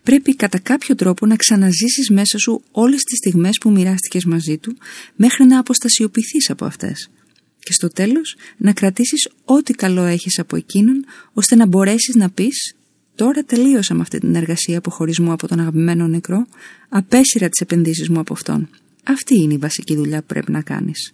Πρέπει 0.03 0.37
κατά 0.37 0.59
κάποιο 0.59 0.95
τρόπο 0.95 1.27
να 1.27 1.37
ξαναζήσεις 1.37 2.11
μέσα 2.11 2.39
σου 2.39 2.63
όλες 2.71 3.03
τις 3.03 3.19
στιγμές 3.19 3.59
που 3.61 3.71
μοιράστηκες 3.71 4.25
μαζί 4.25 4.59
του 4.59 4.77
μέχρι 5.17 5.45
να 5.45 5.59
αποστασιοποιηθείς 5.59 6.51
από 6.51 6.65
αυτές. 6.65 7.11
Και 7.63 7.73
στο 7.73 7.89
τέλος 7.89 8.37
να 8.57 8.73
κρατήσεις 8.73 9.29
ό,τι 9.45 9.73
καλό 9.73 10.03
έχεις 10.03 10.39
από 10.39 10.57
εκείνον 10.57 11.05
ώστε 11.33 11.55
να 11.55 11.67
μπορέσεις 11.67 12.15
να 12.15 12.31
πεις 12.31 12.75
«Τώρα 13.15 13.45
τελείωσα 13.45 13.95
με 13.95 14.01
αυτή 14.01 14.19
την 14.19 14.35
εργασία 14.35 14.79
αποχωρισμού 14.79 15.33
από 15.33 15.49
τον 15.49 15.61
αγαπημένο 15.61 16.09
νεκρό, 16.09 16.47
απέσυρα 16.89 17.49
τις 17.49 17.61
επενδύσεις 17.61 18.09
μου 18.09 18.19
από 18.19 18.33
αυτόν». 18.33 18.69
Αυτή 19.05 19.35
είναι 19.35 19.55
η 19.55 19.59
βασική 19.59 19.97
δουλειά 19.97 20.21
που 20.21 20.27
πρέπει 20.27 20.53
να 20.53 20.63
κάνεις. 20.63 21.13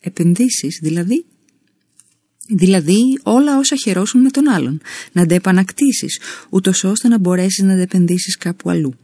Επενδύσεις 0.00 0.78
δηλαδή; 0.82 1.24
Δηλαδή 2.48 3.00
όλα 3.22 3.58
όσα 3.58 3.76
χαιρόσουν 3.76 4.20
με 4.20 4.30
τον 4.30 4.48
άλλον, 4.48 4.80
να 5.12 5.26
τα 5.26 5.34
επανακτήσεις, 5.34 6.20
ούτως 6.50 6.84
ώστε 6.84 7.08
να 7.08 7.18
μπορέσεις 7.18 7.64
να 7.64 7.74
τα 7.74 7.80
επενδύσεις 7.80 8.36
κάπου 8.36 8.70
αλλού. 8.70 8.94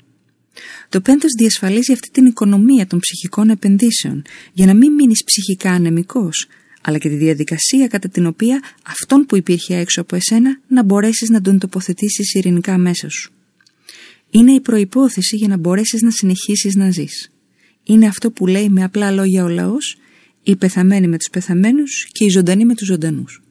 Το 0.88 1.00
πένθος 1.00 1.30
διασφαλίζει 1.38 1.92
αυτή 1.92 2.10
την 2.10 2.26
οικονομία 2.26 2.86
των 2.86 2.98
ψυχικών 2.98 3.50
επενδύσεων, 3.50 4.22
για 4.52 4.66
να 4.66 4.74
μην 4.74 4.92
μείνεις 4.92 5.24
ψυχικά 5.24 5.70
ανεμικός, 5.70 6.48
αλλά 6.82 6.98
και 6.98 7.08
τη 7.08 7.14
διαδικασία 7.14 7.86
κατά 7.86 8.08
την 8.08 8.26
οποία 8.26 8.62
αυτόν 8.86 9.26
που 9.26 9.36
υπήρχε 9.36 9.76
έξω 9.76 10.00
από 10.00 10.16
εσένα 10.16 10.60
να 10.68 10.82
μπορέσεις 10.82 11.28
να 11.28 11.40
τον 11.40 11.58
τοποθετήσεις 11.58 12.34
ειρηνικά 12.34 12.78
μέσα 12.78 13.08
σου. 13.08 13.32
Είναι 14.30 14.52
η 14.52 14.60
προϋπόθεση 14.60 15.36
για 15.36 15.48
να 15.48 15.56
μπορέσεις 15.56 16.02
να 16.02 16.10
συνεχίσεις 16.10 16.74
να 16.74 16.90
ζεις. 16.90 17.30
Είναι 17.84 18.06
αυτό 18.06 18.30
που 18.30 18.46
λέει 18.46 18.68
με 18.68 18.82
απλά 18.82 19.10
λόγια 19.10 19.44
ο 19.44 19.48
λαός 19.48 19.98
οι 20.42 20.56
πεθαμένοι 20.56 21.08
με 21.08 21.16
τους 21.16 21.30
πεθαμένους 21.30 22.08
και 22.12 22.24
οι 22.24 22.28
ζωντανοί 22.28 22.64
με 22.64 22.74
τους 22.74 22.86
ζωντανούς. 22.86 23.43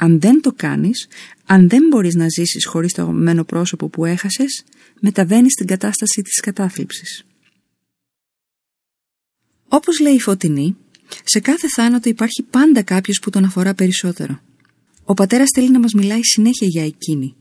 Αν 0.00 0.20
δεν 0.20 0.40
το 0.40 0.52
κάνεις, 0.52 1.08
αν 1.46 1.68
δεν 1.68 1.86
μπορείς 1.88 2.14
να 2.14 2.26
ζήσεις 2.28 2.66
χωρίς 2.66 2.92
το 2.92 3.02
αγαπημένο 3.02 3.44
πρόσωπο 3.44 3.88
που 3.88 4.04
έχασες, 4.04 4.64
μεταβαίνεις 5.00 5.52
στην 5.52 5.66
κατάσταση 5.66 6.22
της 6.22 6.40
κατάθλιψης. 6.40 7.24
Όπως 9.68 10.00
λέει 10.00 10.14
η 10.14 10.20
Φωτεινή, 10.20 10.76
σε 11.24 11.40
κάθε 11.40 11.68
θάνατο 11.76 12.08
υπάρχει 12.08 12.42
πάντα 12.50 12.82
κάποιος 12.82 13.18
που 13.18 13.30
τον 13.30 13.44
αφορά 13.44 13.74
περισσότερο. 13.74 14.40
Ο 15.04 15.14
πατέρας 15.14 15.48
θέλει 15.54 15.70
να 15.70 15.78
μας 15.78 15.92
μιλάει 15.92 16.22
συνέχεια 16.22 16.66
για 16.66 16.84
εκείνη. 16.84 17.34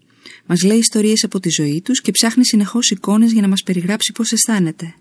Μας 0.45 0.63
λέει 0.63 0.77
ιστορίες 0.77 1.23
από 1.23 1.39
τη 1.39 1.49
ζωή 1.49 1.81
τους 1.81 2.01
και 2.01 2.11
ψάχνει 2.11 2.45
συνεχώς 2.45 2.89
εικόνες 2.89 3.31
για 3.31 3.41
να 3.41 3.47
μας 3.47 3.63
περιγράψει 3.63 4.11
πώς 4.11 4.31
αισθάνεται. 4.31 4.95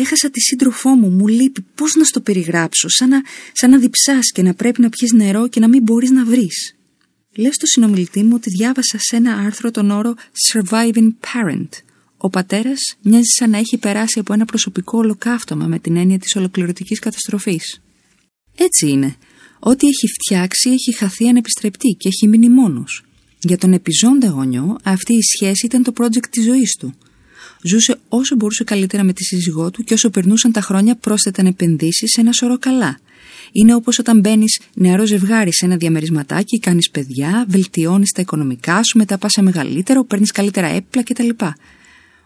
Έχασα 0.00 0.30
τη 0.30 0.40
σύντροφό 0.40 0.90
μου, 0.90 1.08
μου 1.10 1.26
λείπει. 1.26 1.64
Πώς 1.74 1.94
να 1.94 2.04
στο 2.04 2.20
περιγράψω, 2.20 2.88
σαν 2.88 3.08
να, 3.08 3.22
σαν 3.52 3.70
να 3.70 3.78
διψάς 3.78 4.32
και 4.32 4.42
να 4.42 4.54
πρέπει 4.54 4.80
να 4.80 4.88
πιεις 4.88 5.12
νερό 5.12 5.48
και 5.48 5.60
να 5.60 5.68
μην 5.68 5.82
μπορείς 5.82 6.10
να 6.10 6.24
βρεις. 6.24 6.76
Λέω 7.36 7.52
στο 7.52 7.66
συνομιλητή 7.66 8.22
μου 8.22 8.32
ότι 8.34 8.50
διάβασα 8.50 8.98
σε 8.98 9.16
ένα 9.16 9.34
άρθρο 9.36 9.70
τον 9.70 9.90
όρο 9.90 10.14
Surviving 10.52 11.10
Parent. 11.20 11.68
Ο 12.16 12.30
πατέρας 12.30 12.96
μοιάζει 13.02 13.28
σαν 13.38 13.50
να 13.50 13.58
έχει 13.58 13.78
περάσει 13.78 14.18
από 14.18 14.32
ένα 14.32 14.44
προσωπικό 14.44 14.98
ολοκαύτωμα 14.98 15.66
με 15.66 15.78
την 15.78 15.96
έννοια 15.96 16.18
της 16.18 16.36
ολοκληρωτικής 16.36 16.98
καταστροφής. 16.98 17.80
Έτσι 18.56 18.88
είναι. 18.88 19.16
Ό,τι 19.58 19.86
έχει 19.86 20.06
φτιάξει 20.06 20.70
έχει 20.70 20.94
χαθεί 20.94 21.28
ανεπιστρεπτή 21.28 21.96
και 21.98 22.08
έχει 22.08 22.28
μείνει 22.28 22.48
μόνος. 22.48 23.04
Για 23.38 23.58
τον 23.58 23.72
επιζώντα 23.72 24.28
γονιό, 24.28 24.76
αυτή 24.82 25.14
η 25.14 25.22
σχέση 25.22 25.66
ήταν 25.66 25.82
το 25.82 25.92
project 25.96 26.28
της 26.30 26.44
ζωής 26.44 26.76
του. 26.78 26.94
Ζούσε 27.62 27.98
όσο 28.08 28.34
μπορούσε 28.36 28.64
καλύτερα 28.64 29.02
με 29.02 29.12
τη 29.12 29.24
σύζυγό 29.24 29.70
του 29.70 29.84
και 29.84 29.94
όσο 29.94 30.10
περνούσαν 30.10 30.52
τα 30.52 30.60
χρόνια 30.60 30.96
πρόσθεταν 30.96 31.46
επενδύσεις 31.46 32.10
σε 32.10 32.20
ένα 32.20 32.32
σωρό 32.32 32.58
καλά. 32.58 32.98
Είναι 33.52 33.74
όπως 33.74 33.98
όταν 33.98 34.20
μπαίνεις 34.20 34.60
νεαρό 34.74 35.06
ζευγάρι 35.06 35.52
σε 35.54 35.64
ένα 35.64 35.76
διαμερισματάκι, 35.76 36.58
κάνεις 36.58 36.90
παιδιά, 36.90 37.44
βελτιώνεις 37.48 38.10
τα 38.10 38.20
οικονομικά 38.20 38.82
σου, 38.82 38.98
μετά 38.98 39.18
πας 39.18 39.32
σε 39.32 39.42
μεγαλύτερο, 39.42 40.04
παίρνεις 40.04 40.30
καλύτερα 40.30 40.66
έπιπλα 40.66 41.02
κτλ. 41.02 41.28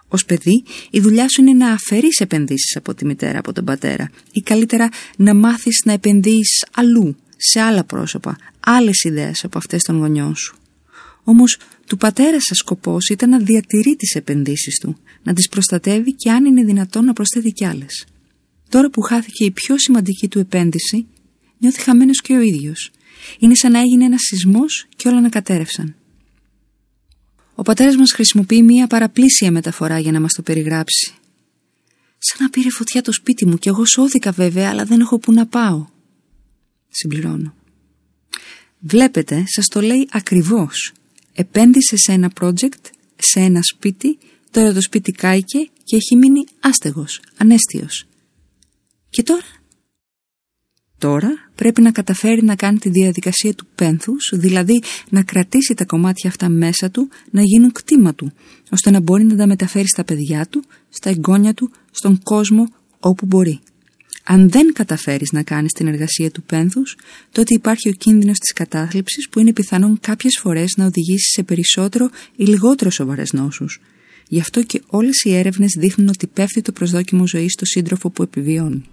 Ω 0.09 0.17
παιδί, 0.27 0.65
η 0.91 1.01
δουλειά 1.01 1.29
σου 1.29 1.41
είναι 1.41 1.53
να 1.53 1.73
αφαιρείς 1.73 2.19
επενδύσεις 2.21 2.77
από 2.77 2.95
τη 2.95 3.05
μητέρα, 3.05 3.39
από 3.39 3.53
τον 3.53 3.65
πατέρα, 3.65 4.11
ή 4.33 4.41
καλύτερα 4.41 4.89
να 5.17 5.35
μάθεις 5.35 5.83
να 5.85 5.93
επενδύεις 5.93 6.65
αλλού, 6.75 7.17
σε 7.37 7.61
άλλα 7.61 7.85
πρόσωπα, 7.85 8.37
άλλες 8.61 9.03
ιδέες 9.03 9.45
από 9.45 9.59
αυτές 9.59 9.83
των 9.83 9.99
γονιών 9.99 10.37
σου. 10.37 10.57
Όμως, 11.25 11.59
του 11.87 11.97
πατέρα 11.97 12.41
σας 12.41 12.57
σκοπός 12.57 13.09
ήταν 13.09 13.29
να 13.29 13.39
διατηρεί 13.39 13.97
τις 13.97 14.15
επενδύσεις 14.15 14.79
του, 14.81 14.99
να 15.25 15.33
τις 15.33 15.49
προστατεύει 15.49 16.15
και 16.15 16.31
αν 16.31 16.45
είναι 16.45 16.65
δυνατόν 16.65 17.05
να 17.05 17.13
προσθέτει 17.13 17.51
κι 17.51 17.65
άλλες. 17.65 18.05
Τώρα 18.69 18.91
που 18.91 19.01
χάθηκε 19.01 19.45
η 19.45 19.51
πιο 19.51 19.79
σημαντική 19.79 20.29
του 20.29 20.39
επένδυση, 20.39 21.07
νιώθει 21.59 21.81
χαμένος 21.81 22.21
και 22.21 22.37
ο 22.37 22.41
ίδιος. 22.41 22.91
Είναι 23.39 23.55
σαν 23.55 23.73
να 23.73 23.79
έγινε 23.79 24.05
ένας 24.05 24.21
σεισμός 24.21 24.87
και 24.97 25.09
όλα 25.09 25.21
να 25.21 25.29
κατέρευσαν. 25.29 25.95
Ο 27.55 27.63
πατέρας 27.63 27.97
μας 27.97 28.13
χρησιμοποιεί 28.13 28.63
μία 28.63 28.87
παραπλήσια 28.87 29.51
μεταφορά 29.51 29.99
για 29.99 30.13
να 30.13 30.21
μας 30.21 30.33
το 30.33 30.43
περιγράψει. 30.43 31.15
Σαν 32.19 32.37
να 32.41 32.51
πήρε 32.51 32.71
φωτιά 32.71 33.03
το 33.03 33.13
σπίτι 33.13 33.47
μου 33.47 33.59
και 33.59 33.69
εγώ 33.69 33.85
σώθηκα 33.85 34.31
βέβαια, 34.31 34.71
αλλά 34.71 34.85
δεν 34.85 35.01
έχω 35.01 35.19
που 35.19 35.33
να 35.33 35.47
πάω. 35.47 35.87
Συμπληρώνω. 36.89 37.55
Βλέπετε, 38.79 39.45
σας 39.47 39.67
το 39.67 39.81
λέει 39.81 40.09
ακριβώς. 40.11 40.93
Επένδυσε 41.33 41.97
σε 41.97 42.13
ένα 42.13 42.31
project, 42.41 42.91
σε 43.17 43.41
ένα 43.41 43.61
σπίτι 43.63 44.19
Τώρα 44.55 44.73
το 44.73 44.81
σπίτι 44.81 45.13
κάηκε 45.13 45.59
και 45.85 45.97
έχει 45.97 46.17
μείνει 46.17 46.45
άστεγος, 46.61 47.21
ανέστιος. 47.37 48.07
Και 49.11 49.23
τώρα; 49.23 49.45
Τώρα 50.99 51.29
πρέπει 51.55 51.81
να 51.81 51.91
καταφέρει 51.93 52.45
να 52.45 52.55
κάνει 52.55 52.79
τη 52.79 52.91
διαδικασία 52.91 53.55
του 53.55 53.67
πένθους, 53.75 54.33
δηλαδή 54.35 54.83
να 55.11 55.23
κρατήσει 55.23 55.75
τα 55.75 55.85
κομμάτια 55.85 56.31
αυτά 56.31 56.49
μέσα 56.49 56.91
του, 56.91 57.09
να 57.31 57.43
γίνουν 57.43 57.73
κτήμα 57.73 58.15
του, 58.15 58.33
ώστε 58.71 58.91
να 58.91 59.01
μπορεί 59.01 59.25
να 59.25 59.37
τα 59.37 59.47
μεταφέρει 59.47 59.89
στα 59.89 60.05
παιδιά 60.05 60.47
του, 60.47 60.65
στα 60.89 61.11
εγγόνια 61.11 61.55
του, 61.55 61.71
στον 61.91 62.23
κόσμο 62.23 62.69
όπου 62.99 63.27
μπορεί. 63.27 63.61
Αν 64.25 64.51
δεν 64.51 64.73
καταφέρεις 64.73 65.33
να 65.33 65.43
κάνεις 65.43 65.73
την 65.73 65.87
εργασία 65.87 66.31
του 66.31 66.43
πένθους, 66.43 66.97
τότε 67.33 67.55
υπάρχει 67.55 67.89
ο 67.89 67.93
κίνδυνος 67.93 68.39
της 68.39 68.53
κατάθλιψης 68.53 69.29
που 69.29 69.39
είναι 69.41 69.53
πιθανόν 69.53 69.99
κάποιες 70.01 70.39
φορές 70.41 70.75
να 70.77 70.87
οδηγήσει 70.87 71.31
σε 71.31 71.43
περισσότερο 71.43 72.11
ή 72.37 72.45
λιγότερο 72.45 72.91
σοβαρές 72.91 73.33
νόσους. 73.33 73.81
Γι' 74.29 74.41
αυτό 74.41 74.63
και 74.63 74.83
όλες 74.87 75.23
οι 75.23 75.35
έρευνες 75.35 75.75
δείχνουν 75.79 76.09
ότι 76.09 76.27
πέφτει 76.27 76.61
το 76.63 76.73
προσδόκιμο 76.73 77.27
ζωής 77.27 77.53
στο 77.53 77.65
σύντροφο 77.65 78.11
που 78.11 78.23
επιβιώνει. 78.23 78.85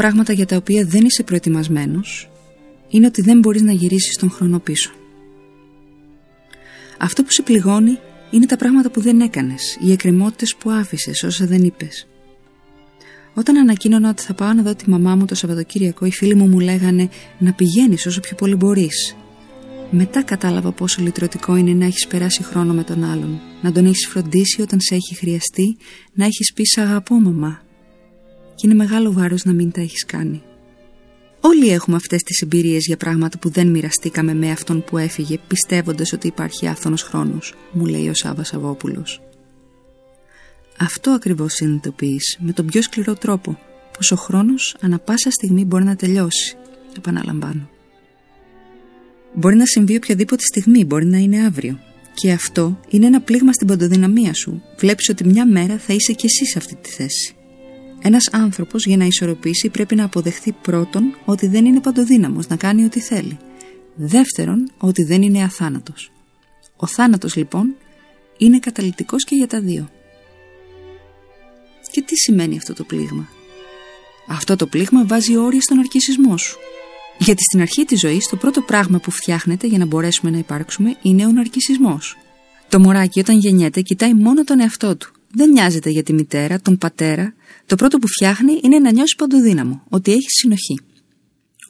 Πράγματα 0.00 0.32
για 0.32 0.46
τα 0.46 0.56
οποία 0.56 0.84
δεν 0.84 1.04
είσαι 1.04 1.22
προετοιμασμένος 1.22 2.30
είναι 2.88 3.06
ότι 3.06 3.22
δεν 3.22 3.38
μπορείς 3.38 3.62
να 3.62 3.72
γυρίσεις 3.72 4.16
τον 4.16 4.30
χρόνο 4.30 4.58
πίσω. 4.58 4.92
Αυτό 6.98 7.22
που 7.22 7.30
σε 7.30 7.42
πληγώνει 7.42 7.98
είναι 8.30 8.46
τα 8.46 8.56
πράγματα 8.56 8.90
που 8.90 9.00
δεν 9.00 9.20
έκανες, 9.20 9.78
οι 9.80 9.92
εκκρεμότητες 9.92 10.56
που 10.56 10.70
άφησες, 10.70 11.22
όσα 11.22 11.46
δεν 11.46 11.62
είπες. 11.62 12.06
Όταν 13.34 13.56
ανακοίνωνα 13.56 14.08
ότι 14.08 14.22
θα 14.22 14.34
πάω 14.34 14.52
να 14.52 14.62
δω 14.62 14.74
τη 14.74 14.90
μαμά 14.90 15.16
μου 15.16 15.24
το 15.24 15.34
Σαββατοκύριακο, 15.34 16.06
οι 16.06 16.12
φίλοι 16.12 16.34
μου 16.34 16.46
μου 16.46 16.58
λέγανε 16.58 17.08
να 17.38 17.52
πηγαίνεις 17.52 18.06
όσο 18.06 18.20
πιο 18.20 18.36
πολύ 18.36 18.54
μπορείς. 18.54 19.16
Μετά 19.90 20.22
κατάλαβα 20.22 20.72
πόσο 20.72 21.02
λυτρωτικό 21.02 21.56
είναι 21.56 21.72
να 21.72 21.84
έχεις 21.84 22.06
περάσει 22.06 22.42
χρόνο 22.42 22.72
με 22.72 22.84
τον 22.84 23.04
άλλον, 23.04 23.40
να 23.62 23.72
τον 23.72 23.86
έχεις 23.86 24.06
φροντίσει 24.06 24.62
όταν 24.62 24.80
σε 24.80 24.94
έχει 24.94 25.14
χρειαστεί, 25.14 25.76
να 26.12 26.24
έχεις 26.24 26.52
πει 26.52 26.64
«Σ' 26.64 26.78
αγαπώ 26.78 27.14
μαμά», 27.14 27.68
και 28.60 28.66
είναι 28.66 28.74
μεγάλο 28.74 29.12
βάρος 29.12 29.44
να 29.44 29.52
μην 29.52 29.70
τα 29.70 29.80
έχεις 29.80 30.04
κάνει. 30.04 30.42
Όλοι 31.40 31.68
έχουμε 31.68 31.96
αυτές 31.96 32.22
τις 32.22 32.40
εμπειρίες 32.40 32.86
για 32.86 32.96
πράγματα 32.96 33.38
που 33.38 33.48
δεν 33.48 33.66
μοιραστήκαμε 33.66 34.34
με 34.34 34.50
αυτόν 34.50 34.84
που 34.84 34.98
έφυγε 34.98 35.38
πιστεύοντας 35.46 36.12
ότι 36.12 36.26
υπάρχει 36.26 36.66
άφθονος 36.66 37.02
χρόνος, 37.02 37.54
μου 37.72 37.86
λέει 37.86 38.08
ο 38.08 38.14
Σάββας 38.14 38.48
Σαββόπουλος. 38.48 39.20
Αυτό 40.78 41.10
ακριβώς 41.10 41.52
συνειδητοποιείς 41.52 42.38
με 42.40 42.52
τον 42.52 42.66
πιο 42.66 42.82
σκληρό 42.82 43.14
τρόπο, 43.14 43.58
πως 43.96 44.10
ο 44.10 44.16
χρόνος 44.16 44.76
ανα 44.80 44.98
πάσα 44.98 45.30
στιγμή 45.30 45.64
μπορεί 45.64 45.84
να 45.84 45.96
τελειώσει, 45.96 46.56
επαναλαμβάνω. 46.96 47.68
Μπορεί 49.34 49.56
να 49.56 49.66
συμβεί 49.66 49.96
οποιαδήποτε 49.96 50.42
στιγμή, 50.42 50.84
μπορεί 50.84 51.06
να 51.06 51.18
είναι 51.18 51.44
αύριο. 51.44 51.78
Και 52.14 52.32
αυτό 52.32 52.80
είναι 52.88 53.06
ένα 53.06 53.20
πλήγμα 53.20 53.52
στην 53.52 53.66
παντοδυναμία 53.66 54.34
σου. 54.34 54.62
Βλέπεις 54.78 55.08
ότι 55.08 55.24
μια 55.24 55.46
μέρα 55.46 55.78
θα 55.78 55.92
είσαι 55.92 56.12
κι 56.12 56.26
εσύ 56.26 56.46
σε 56.46 56.58
αυτή 56.58 56.76
τη 56.76 56.90
θέση. 56.90 57.34
Ένας 58.02 58.28
άνθρωπος 58.32 58.84
για 58.86 58.96
να 58.96 59.04
ισορροπήσει 59.04 59.68
πρέπει 59.68 59.94
να 59.94 60.04
αποδεχθεί 60.04 60.52
πρώτον 60.52 61.16
ότι 61.24 61.46
δεν 61.46 61.64
είναι 61.64 61.80
παντοδύναμος 61.80 62.48
να 62.48 62.56
κάνει 62.56 62.84
ό,τι 62.84 63.00
θέλει. 63.00 63.38
Δεύτερον, 63.94 64.70
ότι 64.78 65.04
δεν 65.04 65.22
είναι 65.22 65.42
αθάνατος. 65.42 66.12
Ο 66.76 66.86
θάνατος 66.86 67.36
λοιπόν 67.36 67.74
είναι 68.38 68.58
καταλητικός 68.58 69.24
και 69.24 69.34
για 69.34 69.46
τα 69.46 69.60
δύο. 69.60 69.88
Και 71.90 72.02
τι 72.02 72.16
σημαίνει 72.16 72.56
αυτό 72.56 72.74
το 72.74 72.84
πλήγμα; 72.84 73.28
Αυτό 74.28 74.56
το 74.56 74.66
πλήγμα 74.66 75.04
βάζει 75.04 75.36
όρια 75.36 75.60
στον 75.60 75.78
αρκισισμό 75.78 76.36
σου. 76.36 76.58
Γιατί 77.18 77.42
στην 77.42 77.60
αρχή 77.60 77.84
της 77.84 78.00
ζωής 78.00 78.28
το 78.28 78.36
πρώτο 78.36 78.60
πράγμα 78.60 78.98
που 78.98 79.10
φτιάχνεται 79.10 79.66
για 79.66 79.78
να 79.78 79.86
μπορέσουμε 79.86 80.30
να 80.30 80.38
υπάρξουμε 80.38 80.96
είναι 81.02 81.26
ο 81.26 81.32
ναρκισισμός. 81.32 82.16
Το 82.68 82.80
μωράκι 82.80 83.20
όταν 83.20 83.38
γεννιέται 83.38 83.80
κοιτάει 83.80 84.14
μόνο 84.14 84.44
τον 84.44 84.60
εαυτό 84.60 84.96
του 84.96 85.12
δεν 85.32 85.50
νοιάζεται 85.50 85.90
για 85.90 86.02
τη 86.02 86.12
μητέρα, 86.12 86.60
τον 86.60 86.78
πατέρα. 86.78 87.34
Το 87.66 87.76
πρώτο 87.76 87.98
που 87.98 88.06
φτιάχνει 88.06 88.60
είναι 88.62 88.78
να 88.78 88.92
νιώσει 88.92 89.14
παντοδύναμο, 89.16 89.84
ότι 89.88 90.12
έχει 90.12 90.28
συνοχή. 90.28 90.80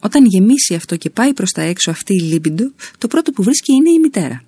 Όταν 0.01 0.25
γεμίσει 0.25 0.75
αυτό 0.75 0.97
και 0.97 1.11
πάει 1.11 1.33
προς 1.33 1.51
τα 1.51 1.63
έξω 1.63 1.91
αυτή 1.91 2.15
η 2.15 2.21
λίμπιντο, 2.21 2.73
το 2.99 3.07
πρώτο 3.07 3.33
που 3.33 3.43
βρίσκει 3.43 3.73
είναι 3.73 3.91
η 3.91 3.99
μητέρα. 3.99 4.43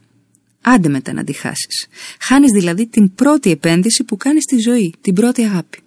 Άντε 0.61 0.88
μετά 0.88 1.12
να 1.12 1.25
τη 1.25 1.33
χάσεις. 1.33 1.87
Χάνεις 2.20 2.51
δηλαδή 2.53 2.87
την 2.87 3.14
πρώτη 3.14 3.51
επένδυση 3.51 4.05
που 4.05 4.16
κάνεις 4.16 4.42
στη 4.42 4.59
ζωή, 4.59 4.94
την 5.01 5.14
πρώτη 5.14 5.42
αγάπη. 5.42 5.79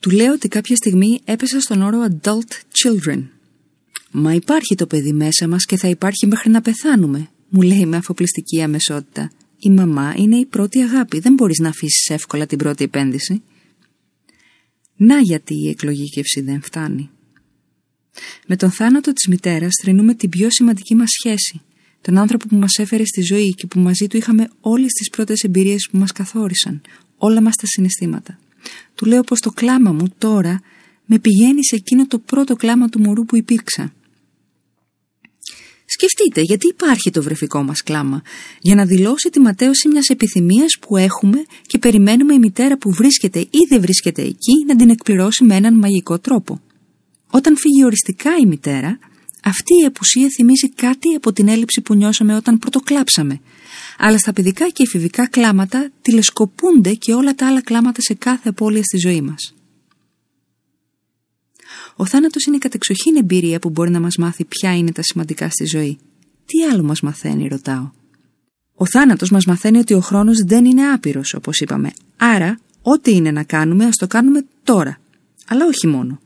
Του 0.00 0.10
λέω 0.10 0.32
ότι 0.32 0.48
κάποια 0.48 0.76
στιγμή 0.76 1.20
έπεσα 1.24 1.60
στον 1.60 1.82
όρο 1.82 2.06
adult 2.10 2.50
children. 2.50 3.22
Μα 4.10 4.32
υπάρχει 4.32 4.74
το 4.74 4.86
παιδί 4.86 5.12
μέσα 5.12 5.48
μας 5.48 5.64
και 5.64 5.76
θα 5.76 5.88
υπάρχει 5.88 6.26
μέχρι 6.26 6.50
να 6.50 6.60
πεθάνουμε, 6.60 7.28
μου 7.48 7.62
λέει 7.62 7.86
με 7.86 7.96
αφοπλιστική 7.96 8.62
αμεσότητα. 8.62 9.30
Η 9.64 9.70
μαμά 9.70 10.14
είναι 10.16 10.36
η 10.36 10.46
πρώτη 10.46 10.80
αγάπη, 10.80 11.18
δεν 11.18 11.34
μπορείς 11.34 11.58
να 11.58 11.68
αφήσεις 11.68 12.08
εύκολα 12.08 12.46
την 12.46 12.58
πρώτη 12.58 12.84
επένδυση. 12.84 13.42
Να 14.96 15.20
γιατί 15.20 15.54
η 15.54 15.68
εκλογήκευση 15.68 16.40
δεν 16.40 16.62
φτάνει. 16.62 17.10
Με 18.46 18.56
τον 18.56 18.70
θάνατο 18.70 19.12
της 19.12 19.26
μητέρας 19.26 19.72
θρυνούμε 19.82 20.14
την 20.14 20.30
πιο 20.30 20.50
σημαντική 20.50 20.94
μας 20.94 21.10
σχέση, 21.10 21.60
τον 22.00 22.18
άνθρωπο 22.18 22.46
που 22.46 22.56
μας 22.56 22.78
έφερε 22.78 23.04
στη 23.04 23.22
ζωή 23.22 23.50
και 23.50 23.66
που 23.66 23.80
μαζί 23.80 24.06
του 24.06 24.16
είχαμε 24.16 24.48
όλες 24.60 24.92
τις 24.92 25.10
πρώτες 25.10 25.42
εμπειρίες 25.42 25.88
που 25.90 25.98
μας 25.98 26.12
καθόρισαν, 26.12 26.80
όλα 27.16 27.40
μας 27.40 27.56
τα 27.56 27.66
συναισθήματα. 27.66 28.38
Του 28.94 29.06
λέω 29.06 29.22
πως 29.22 29.40
το 29.40 29.50
κλάμα 29.50 29.92
μου 29.92 30.06
τώρα 30.18 30.60
με 31.04 31.18
πηγαίνει 31.18 31.64
σε 31.64 31.76
εκείνο 31.76 32.06
το 32.06 32.18
πρώτο 32.18 32.56
κλάμα 32.56 32.88
του 32.88 33.00
μωρού 33.00 33.24
που 33.24 33.36
υπήρξα. 33.36 33.92
Σκεφτείτε 36.04 36.40
γιατί 36.40 36.68
υπάρχει 36.68 37.10
το 37.10 37.22
βρεφικό 37.22 37.62
μας 37.62 37.82
κλάμα 37.82 38.22
για 38.60 38.74
να 38.74 38.84
δηλώσει 38.84 39.28
τη 39.30 39.40
ματέωση 39.40 39.88
μιας 39.88 40.08
επιθυμίας 40.08 40.78
που 40.80 40.96
έχουμε 40.96 41.44
και 41.66 41.78
περιμένουμε 41.78 42.34
η 42.34 42.38
μητέρα 42.38 42.78
που 42.78 42.90
βρίσκεται 42.90 43.38
ή 43.38 43.58
δεν 43.68 43.80
βρίσκεται 43.80 44.22
εκεί 44.22 44.64
να 44.66 44.76
την 44.76 44.90
εκπληρώσει 44.90 45.44
με 45.44 45.54
έναν 45.54 45.74
μαγικό 45.74 46.18
τρόπο. 46.18 46.60
Όταν 47.30 47.56
φύγει 47.56 47.84
οριστικά 47.84 48.30
η 48.42 48.46
μητέρα, 48.46 48.98
αυτή 49.44 49.74
η 49.82 49.84
απουσία 49.84 50.28
θυμίζει 50.36 50.68
κάτι 50.68 51.14
από 51.14 51.32
την 51.32 51.48
έλλειψη 51.48 51.80
που 51.80 51.94
νιώσαμε 51.94 52.36
όταν 52.36 52.58
πρωτοκλάψαμε. 52.58 53.40
Αλλά 53.98 54.18
στα 54.18 54.32
παιδικά 54.32 54.68
και 54.68 54.82
εφηβικά 54.82 55.28
κλάματα 55.28 55.90
τηλεσκοπούνται 56.02 56.94
και 56.94 57.14
όλα 57.14 57.34
τα 57.34 57.46
άλλα 57.46 57.62
κλάματα 57.62 58.00
σε 58.00 58.14
κάθε 58.14 58.48
απώλεια 58.48 58.82
στη 58.82 58.98
ζωή 58.98 59.20
μας. 59.20 59.54
Ο 61.96 62.06
θάνατος 62.06 62.44
είναι 62.44 62.56
η 62.56 62.58
κατεξοχήν 62.58 63.16
εμπειρία 63.16 63.58
που 63.58 63.70
μπορεί 63.70 63.90
να 63.90 64.00
μας 64.00 64.16
μάθει 64.16 64.44
ποια 64.44 64.76
είναι 64.76 64.92
τα 64.92 65.02
σημαντικά 65.02 65.48
στη 65.48 65.64
ζωή. 65.66 65.98
Τι 66.46 66.62
άλλο 66.72 66.82
μας 66.82 67.00
μαθαίνει, 67.00 67.48
ρωτάω. 67.48 67.90
Ο 68.74 68.86
θάνατος 68.86 69.30
μας 69.30 69.44
μαθαίνει 69.44 69.78
ότι 69.78 69.94
ο 69.94 70.00
χρόνος 70.00 70.38
δεν 70.38 70.64
είναι 70.64 70.82
άπειρος, 70.82 71.34
όπως 71.34 71.60
είπαμε. 71.60 71.92
Άρα, 72.16 72.58
ό,τι 72.82 73.14
είναι 73.14 73.30
να 73.30 73.42
κάνουμε, 73.42 73.84
ας 73.84 73.96
το 73.96 74.06
κάνουμε 74.06 74.44
τώρα. 74.62 74.98
Αλλά 75.48 75.66
όχι 75.66 75.86
μόνο. 75.86 76.18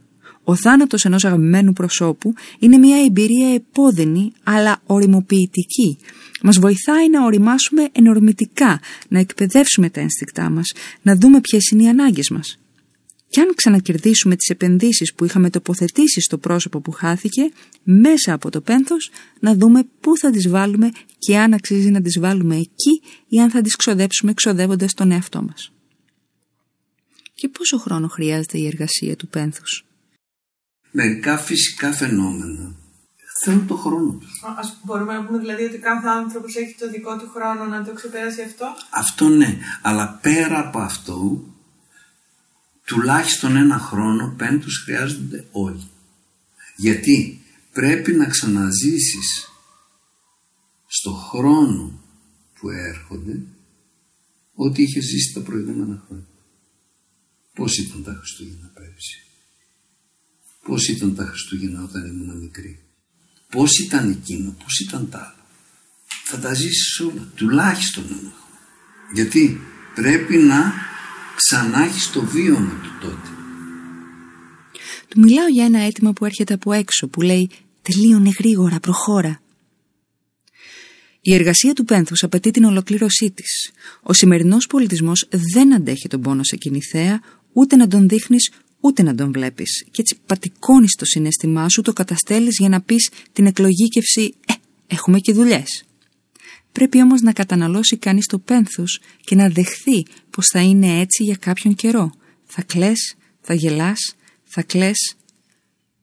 Ο 0.44 0.54
θάνατος 0.54 1.04
ενός 1.04 1.24
αγαπημένου 1.24 1.72
προσώπου 1.72 2.34
είναι 2.58 2.76
μια 2.76 3.04
εμπειρία 3.04 3.54
επώδυνη, 3.54 4.32
αλλά 4.42 4.80
οριμοποιητική. 4.87 5.98
Μας 6.42 6.58
βοηθάει 6.58 7.11
να 7.11 7.24
οριμάσουμε 7.24 7.88
ενορμητικά, 7.92 8.80
να 9.08 9.18
εκπαιδεύσουμε 9.18 9.90
τα 9.90 10.00
ένστικτά 10.00 10.50
μας, 10.50 10.72
να 11.02 11.16
δούμε 11.16 11.40
ποιες 11.40 11.70
είναι 11.70 11.82
οι 11.82 11.88
ανάγκες 11.88 12.30
μας. 12.30 12.58
Και 13.29 13.41
αν 13.41 13.55
ξανακερδίσουμε 13.55 14.37
τις 14.37 14.49
επενδύσεις 14.49 15.14
που 15.14 15.25
είχαμε 15.25 15.51
τοποθετήσει 15.51 16.21
στο 16.21 16.38
πρόσωπο 16.38 16.81
που 16.81 16.91
χάθηκε, 16.91 17.51
μέσα 17.83 18.33
από 18.33 18.51
το 18.51 18.61
πένθος 18.61 19.11
να 19.41 19.55
δούμε 19.55 19.88
πού 20.01 20.17
θα 20.17 20.31
τις 20.31 20.49
βάλουμε 20.49 20.91
και 21.19 21.38
αν 21.38 21.53
αξίζει 21.53 21.91
να 21.91 22.03
τις 22.03 22.19
βάλουμε 22.19 22.57
εκεί 22.57 23.03
ή 23.29 23.41
αν 23.41 23.51
θα 23.51 23.61
τις 23.61 23.77
ξοδέψουμε 23.77 24.31
εξοδεύοντας 24.31 24.95
τον 24.95 25.11
εαυτό 25.11 25.43
μας. 25.43 25.73
Και 27.35 27.49
πόσο 27.49 27.79
χρόνο 27.79 28.09
χρειάζεται 28.09 28.59
η 28.59 28.67
εργασία 28.67 29.17
του 29.17 29.29
πένθους; 29.29 29.85
Μερικά 30.91 31.38
φυσικά 31.38 31.93
φαινόμενα 31.93 32.77
θέλουν 33.45 33.67
το 33.67 33.75
χρόνο 33.75 34.12
του. 34.12 34.27
Ας 34.59 34.81
μπορούμε 34.83 35.12
να 35.12 35.25
πούμε 35.25 35.38
δηλαδή 35.38 35.64
ότι 35.64 35.79
κάθε 35.79 36.09
άνθρωπος 36.09 36.57
έχει 36.57 36.75
το 36.79 36.91
δικό 36.91 37.19
του 37.19 37.31
χρόνο 37.35 37.64
να 37.64 37.85
το 37.85 37.93
ξεπεράσει 37.93 38.43
αυτό; 38.43 38.67
Αυτό 38.91 39.29
ναι, 39.29 39.59
αλλά 39.83 40.19
πέρα 40.23 40.59
από 40.59 40.79
αυτό 40.79 41.45
τουλάχιστον 42.88 43.57
ένα 43.57 43.79
χρόνο 43.79 44.35
πέμπτους 44.38 44.83
χρειάζονται 44.85 45.48
όλοι. 45.53 45.88
Γιατί 46.77 47.42
πρέπει 47.72 48.12
να 48.12 48.27
ξαναζήσεις 48.27 49.48
στο 50.87 51.12
χρόνο 51.12 52.03
που 52.55 52.68
έρχονται 52.68 53.40
ό,τι 54.55 54.83
είχε 54.83 55.01
ζήσει 55.01 55.33
τα 55.35 55.40
προηγούμενα 55.40 56.05
χρόνια. 56.07 56.27
Πώς 57.55 57.79
ήταν 57.79 58.03
τα 58.03 58.14
Χριστούγεννα 58.18 58.70
πέρυσι; 58.74 59.22
Πώς 60.62 60.88
ήταν 60.88 61.14
τα 61.14 61.24
Χριστούγεννα 61.24 61.83
όταν 61.83 62.07
ήμουν 62.07 62.38
μικρή; 62.38 62.83
Πώς 63.51 63.79
ήταν 63.79 64.11
εκείνο, 64.11 64.57
πώς 64.64 64.81
ήταν 64.81 65.09
τα 65.11 65.18
άλλα. 65.18 65.46
Θα 66.24 66.38
τα 66.38 66.55
ζήσεις 66.55 67.01
όλα, 67.01 67.33
τουλάχιστον 67.35 68.05
ένα 68.05 68.18
χρόνο. 68.18 68.59
Γιατί 69.12 69.61
πρέπει 69.94 70.37
να 70.37 70.88
ξανά 71.40 71.85
έχει 71.85 72.11
το 72.12 72.20
βίωμα 72.24 72.81
του 72.83 72.90
τότε. 73.01 73.29
Του 75.09 75.20
μιλάω 75.20 75.48
για 75.48 75.64
ένα 75.64 75.81
αίτημα 75.81 76.12
που 76.12 76.24
έρχεται 76.24 76.55
από 76.55 76.72
έξω 76.72 77.09
που 77.09 77.20
λέει 77.20 77.51
«Τελείωνε 77.83 78.31
γρήγορα, 78.38 78.81
προχώρα». 78.81 79.40
Η 81.20 81.35
εργασία 81.35 81.72
του 81.72 81.85
πένθους 81.85 82.22
απαιτεί 82.22 82.51
την 82.51 82.64
ολοκλήρωσή 82.64 83.31
της. 83.31 83.70
Ο 84.03 84.12
σημερινός 84.12 84.66
πολιτισμός 84.66 85.29
δεν 85.55 85.74
αντέχει 85.74 86.09
τον 86.09 86.20
πόνο 86.20 86.42
σε 86.42 86.57
κινηθέα, 86.57 87.20
ούτε 87.53 87.77
να 87.77 87.88
τον 87.88 88.09
δείχνεις, 88.09 88.51
ούτε 88.81 89.03
να 89.03 89.14
τον 89.14 89.33
βλέπεις. 89.33 89.85
Και 89.90 90.01
έτσι 90.01 90.18
πατικώνεις 90.27 90.94
το 90.94 91.05
συνέστημά 91.05 91.68
σου, 91.68 91.83
το 91.83 91.92
καταστέλεις 91.92 92.57
για 92.59 92.68
να 92.68 92.81
πεις 92.81 93.11
την 93.33 93.46
εκλογήκευση 93.46 94.35
«Ε, 94.46 94.53
έχουμε 94.87 95.18
και 95.18 95.33
δουλειές». 95.33 95.85
Πρέπει 96.72 97.03
όμως 97.03 97.20
να 97.20 97.33
καταναλώσει 97.33 97.96
κανείς 97.96 98.27
το 98.27 98.38
πένθος 98.38 99.01
και 99.20 99.35
να 99.35 99.48
δεχθεί 99.48 100.03
πως 100.38 100.46
θα 100.53 100.61
είναι 100.61 101.01
έτσι 101.01 101.22
για 101.22 101.37
κάποιον 101.37 101.74
καιρό. 101.74 102.12
Θα 102.46 102.62
κλαις, 102.62 103.14
θα 103.40 103.55
γελάς, 103.55 104.14
θα 104.44 104.62
κλαις. 104.62 105.16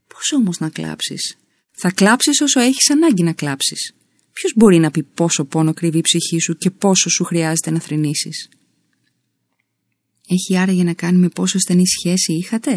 Πώς 0.07 0.31
όμως 0.35 0.59
να 0.59 0.69
κλάψεις; 0.69 1.37
Θα 1.71 1.91
κλάψεις 1.91 2.41
όσο 2.41 2.59
έχεις 2.59 2.89
ανάγκη 2.89 3.23
να 3.23 3.33
κλάψεις. 3.33 3.93
Ποιος 4.33 4.53
μπορεί 4.55 4.79
να 4.79 4.91
πει 4.91 5.03
πόσο 5.03 5.45
πόνο 5.45 5.73
κρύβει 5.73 5.97
η 5.97 6.01
ψυχή 6.01 6.39
σου 6.39 6.55
και 6.57 6.71
πόσο 6.71 7.09
σου 7.09 7.23
χρειάζεται 7.23 7.71
να 7.71 7.79
θρυνήσεις; 7.79 8.49
Έχει 10.27 10.57
άραγε 10.57 10.83
να 10.83 10.93
κάνει 10.93 11.17
με 11.17 11.29
πόσο 11.29 11.59
στενή 11.59 11.83
σχέση 11.87 12.33
είχατε; 12.33 12.71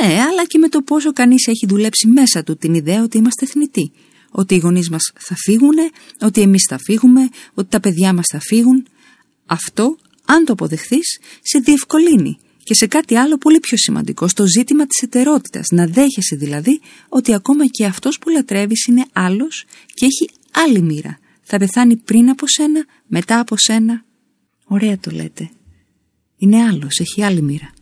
Ναι, 0.00 0.20
αλλά 0.20 0.46
και 0.46 0.58
με 0.58 0.68
το 0.68 0.82
πόσο 0.82 1.12
κανείς 1.12 1.46
έχει 1.46 1.66
δουλέψει 1.66 2.06
μέσα 2.06 2.42
του 2.42 2.56
την 2.56 2.74
ιδέα 2.74 3.02
ότι 3.02 3.18
είμαστε 3.18 3.46
θνητοί 3.46 3.92
ότι 4.30 4.54
οι 4.54 4.58
γονείς 4.58 4.90
μας 4.90 5.12
θα 5.18 5.34
φύγουν, 5.34 5.76
ότι 6.20 6.40
εμείς 6.40 6.64
θα 6.68 6.78
φύγουμε, 6.78 7.28
ότι 7.54 7.68
τα 7.68 7.80
παιδιά 7.80 8.12
μας 8.12 8.26
θα 8.26 8.40
φύγουν. 8.40 8.86
Αυτό, 9.46 9.96
αν 10.34 10.44
το 10.44 10.52
αποδεχθείς, 10.52 11.18
σε 11.42 11.58
διευκολύνει 11.58 12.38
και 12.62 12.74
σε 12.74 12.86
κάτι 12.86 13.16
άλλο 13.16 13.38
πολύ 13.38 13.60
πιο 13.60 13.76
σημαντικό, 13.76 14.28
στο 14.28 14.46
ζήτημα 14.46 14.86
της 14.86 15.02
ετερότητας. 15.02 15.66
Να 15.70 15.86
δέχεσαι 15.86 16.36
δηλαδή 16.36 16.80
ότι 17.08 17.34
ακόμα 17.34 17.66
και 17.66 17.84
αυτός 17.84 18.18
που 18.18 18.28
λατρεύεις 18.28 18.86
είναι 18.86 19.04
άλλος 19.12 19.64
και 19.94 20.06
έχει 20.06 20.30
άλλη 20.50 20.82
μοίρα. 20.82 21.18
Θα 21.42 21.58
πεθάνει 21.58 21.96
πριν 21.96 22.30
από 22.30 22.44
σένα, 22.48 22.84
μετά 23.06 23.40
από 23.40 23.56
σένα. 23.56 24.04
Ωραία 24.64 24.98
το 24.98 25.10
λέτε. 25.10 25.50
Είναι 26.36 26.62
άλλος, 26.62 26.98
έχει 26.98 27.22
άλλη 27.22 27.42
μοίρα. 27.42 27.72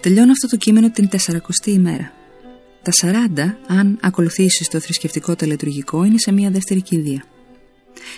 Τελειώνω 0.00 0.32
αυτό 0.32 0.48
το 0.48 0.56
κείμενο 0.56 0.90
την 0.90 1.08
40η 1.26 1.66
ημέρα. 1.66 2.12
Τα 2.82 2.92
40, 3.36 3.56
αν 3.66 3.98
ακολουθήσεις 4.02 4.68
το 4.68 4.80
θρησκευτικό 4.80 5.36
τελετουργικό, 5.36 6.04
είναι 6.04 6.18
σε 6.18 6.32
μια 6.32 6.50
δεύτερη 6.50 6.82
κηδεία. 6.82 7.24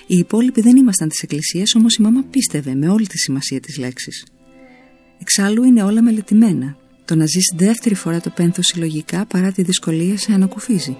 Οι 0.06 0.16
υπόλοιποι 0.16 0.60
δεν 0.60 0.76
ήμασταν 0.76 1.08
της 1.08 1.22
Εκκλησίας, 1.22 1.74
όμως 1.74 1.94
η 1.94 2.02
μάμα 2.02 2.24
πίστευε 2.30 2.74
με 2.74 2.88
όλη 2.88 3.06
τη 3.06 3.18
σημασία 3.18 3.60
της 3.60 3.78
λέξης. 3.78 4.24
Εξάλλου 5.20 5.64
είναι 5.64 5.82
όλα 5.82 6.02
μελετημένα. 6.02 6.76
Το 7.04 7.14
να 7.14 7.26
ζήσει 7.26 7.54
δεύτερη 7.56 7.94
φορά 7.94 8.20
το 8.20 8.30
πένθος 8.30 8.64
συλλογικά 8.66 9.26
παρά 9.26 9.52
τη 9.52 9.62
δυσκολία 9.62 10.18
σε 10.18 10.32
ανακουφίζει. 10.32 10.96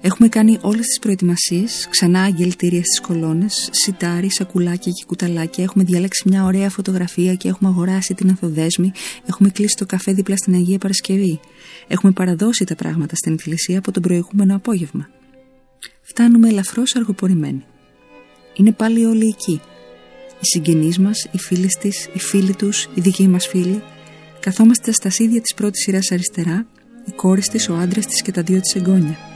Έχουμε 0.00 0.28
κάνει 0.28 0.58
όλες 0.60 0.86
τις 0.86 0.98
προετοιμασίες, 0.98 1.86
ξανά 1.90 2.22
αγγελτήρια 2.22 2.82
στις 2.84 3.00
κολόνες, 3.00 3.68
σιτάρι, 3.72 4.30
σακουλάκια 4.30 4.92
και 4.92 5.04
κουταλάκια. 5.06 5.64
Έχουμε 5.64 5.84
διαλέξει 5.84 6.28
μια 6.28 6.44
ωραία 6.44 6.70
φωτογραφία 6.70 7.34
και 7.34 7.48
έχουμε 7.48 7.70
αγοράσει 7.70 8.14
την 8.14 8.28
ανθοδέσμη. 8.28 8.92
Έχουμε 9.28 9.48
κλείσει 9.50 9.76
το 9.76 9.86
καφέ 9.86 10.12
δίπλα 10.12 10.36
στην 10.36 10.54
Αγία 10.54 10.78
Παρασκευή. 10.78 11.40
Έχουμε 11.88 12.12
παραδώσει 12.12 12.64
τα 12.64 12.74
πράγματα 12.74 13.16
στην 13.16 13.32
εκκλησία 13.32 13.78
από 13.78 13.92
τον 13.92 14.02
προηγούμενο 14.02 14.56
απόγευμα. 14.56 15.08
Φτάνουμε 16.02 16.48
ελαφρώς 16.48 16.96
αργοπορημένοι. 16.96 17.64
Είναι 18.54 18.72
πάλι 18.72 19.04
όλοι 19.04 19.26
εκεί. 19.26 19.60
οι 20.40 20.46
συγγενείς 20.46 20.98
μας, 20.98 21.28
οι 21.30 21.38
φίλες 21.38 21.72
της, 21.80 22.08
οι 22.14 22.18
φίλοι 22.18 22.54
τους, 22.54 22.88
οι 22.94 23.00
δικοί 23.00 23.28
μας 23.28 23.46
φίλοι. 23.46 23.82
Καθόμαστε 24.40 24.92
στα 24.92 25.10
σίδια 25.10 25.40
της 25.40 25.54
πρώτης 25.54 25.82
σειράς 25.82 26.10
αριστερά, 26.10 26.66
οι 27.06 27.10
κόρες 27.10 27.48
της, 27.48 27.68
ο 27.68 27.74
άντρας 27.74 28.06
της 28.06 28.22
και 28.22 28.32
τα 28.32 28.42
δύο 28.42 28.60
της 28.60 28.74
εγγόνια. 28.74 29.31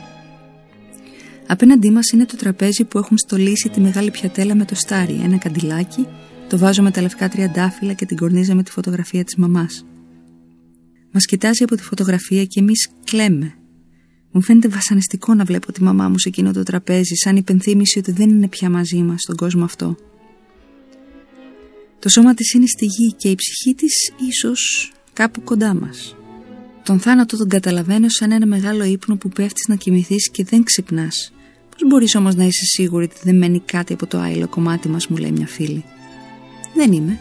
Απέναντί 1.47 1.91
μας 1.91 2.11
είναι 2.11 2.27
το 2.27 2.37
τραπέζι 2.37 2.85
που 2.85 2.99
έχουν 2.99 3.19
στολίσει 3.19 3.69
τη 3.69 3.81
μεγάλη 3.81 4.11
πιατέλα 4.11 4.55
με 4.55 4.65
το 4.65 4.75
στάρι, 4.75 5.21
ένα 5.25 5.37
καντιλάκι, 5.37 6.07
το 6.49 6.59
βάζω 6.59 6.83
με 6.83 6.91
τα 6.91 7.01
λευκά 7.01 7.29
τριαντάφυλλα 7.29 7.93
και 7.93 8.07
την 8.07 8.17
κορνίζα 8.17 8.55
με 8.55 8.63
τη 8.63 8.71
φωτογραφία 8.71 9.25
της 9.25 9.37
μαμάς. 9.37 9.87
Μας 11.13 11.25
κοιτάζει 11.27 11.63
από 11.63 11.77
τη 11.77 11.83
φωτογραφία 11.83 12.45
και 12.45 12.61
εμείς 12.61 12.89
κλαίμε. 13.05 13.55
Μου 14.31 14.43
φαίνεται 14.43 14.69
βασανιστικό 14.69 15.35
να 15.35 15.45
βλέπω 15.45 15.73
τη 15.73 15.83
μαμά 15.83 16.09
μου 16.09 16.19
σε 16.19 16.29
εκείνο 16.29 16.53
το 16.53 16.63
τραπέζι, 16.63 17.15
σαν 17.15 17.37
υπενθύμηση 17.37 17.99
ότι 17.99 18.13
δεν 18.13 18.29
είναι 18.29 18.49
πια 18.49 18.71
μαζί 18.71 19.03
μας 19.03 19.21
στον 19.21 19.37
κόσμο 19.37 19.65
αυτό. 19.65 19.97
Το 21.99 22.09
σώμα 22.09 22.35
της 22.35 22.53
είναι 22.53 22.67
στη 22.67 22.85
γη 22.85 23.15
και 23.17 23.29
η 23.29 23.35
ψυχή 23.35 23.75
της 23.75 24.13
ίσως 24.29 24.93
κάπου 25.13 25.43
κοντά 25.43 25.75
μας. 25.75 26.17
Τον 26.83 27.01
θάνατο 27.01 27.37
τον 27.37 27.49
καταλαβαίνω 27.49 28.09
σαν 28.09 28.33
ένα 28.33 28.47
μεγάλο 28.47 28.85
ύπνο 28.85 29.17
που 29.17 29.29
πέφτεις 29.29 29.69
να 29.69 29.75
κοιμηθείς 29.75 30.31
και 30.31 30.45
δεν 30.45 30.63
ξυπνάς. 30.65 31.33
Πώς 31.79 31.89
μπορείς 31.89 32.15
όμως 32.15 32.35
να 32.35 32.45
είσαι 32.45 32.65
σίγουρη 32.65 33.05
ότι 33.05 33.17
δεν 33.23 33.37
μένει 33.37 33.61
κάτι 33.61 33.93
από 33.93 34.07
το 34.07 34.19
άειλο 34.19 34.49
κομμάτι 34.49 34.89
μας, 34.89 35.07
μου 35.07 35.17
λέει 35.17 35.31
μια 35.31 35.47
φίλη; 35.47 35.85
Δεν 36.75 36.93
είμαι. 36.93 37.19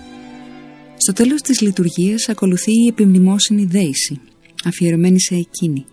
Στο 0.98 1.13
τέλος 1.13 1.41
της 1.41 1.62
λειτουργίας 1.62 2.30
ακολουθεί 2.30 2.72
η 2.72 2.88
επιμνημόσυνη 2.88 3.65
δέηση, 3.65 4.22
αφιερωμένη 4.65 5.22
σε 5.22 5.36
εκείνη. 5.36 5.86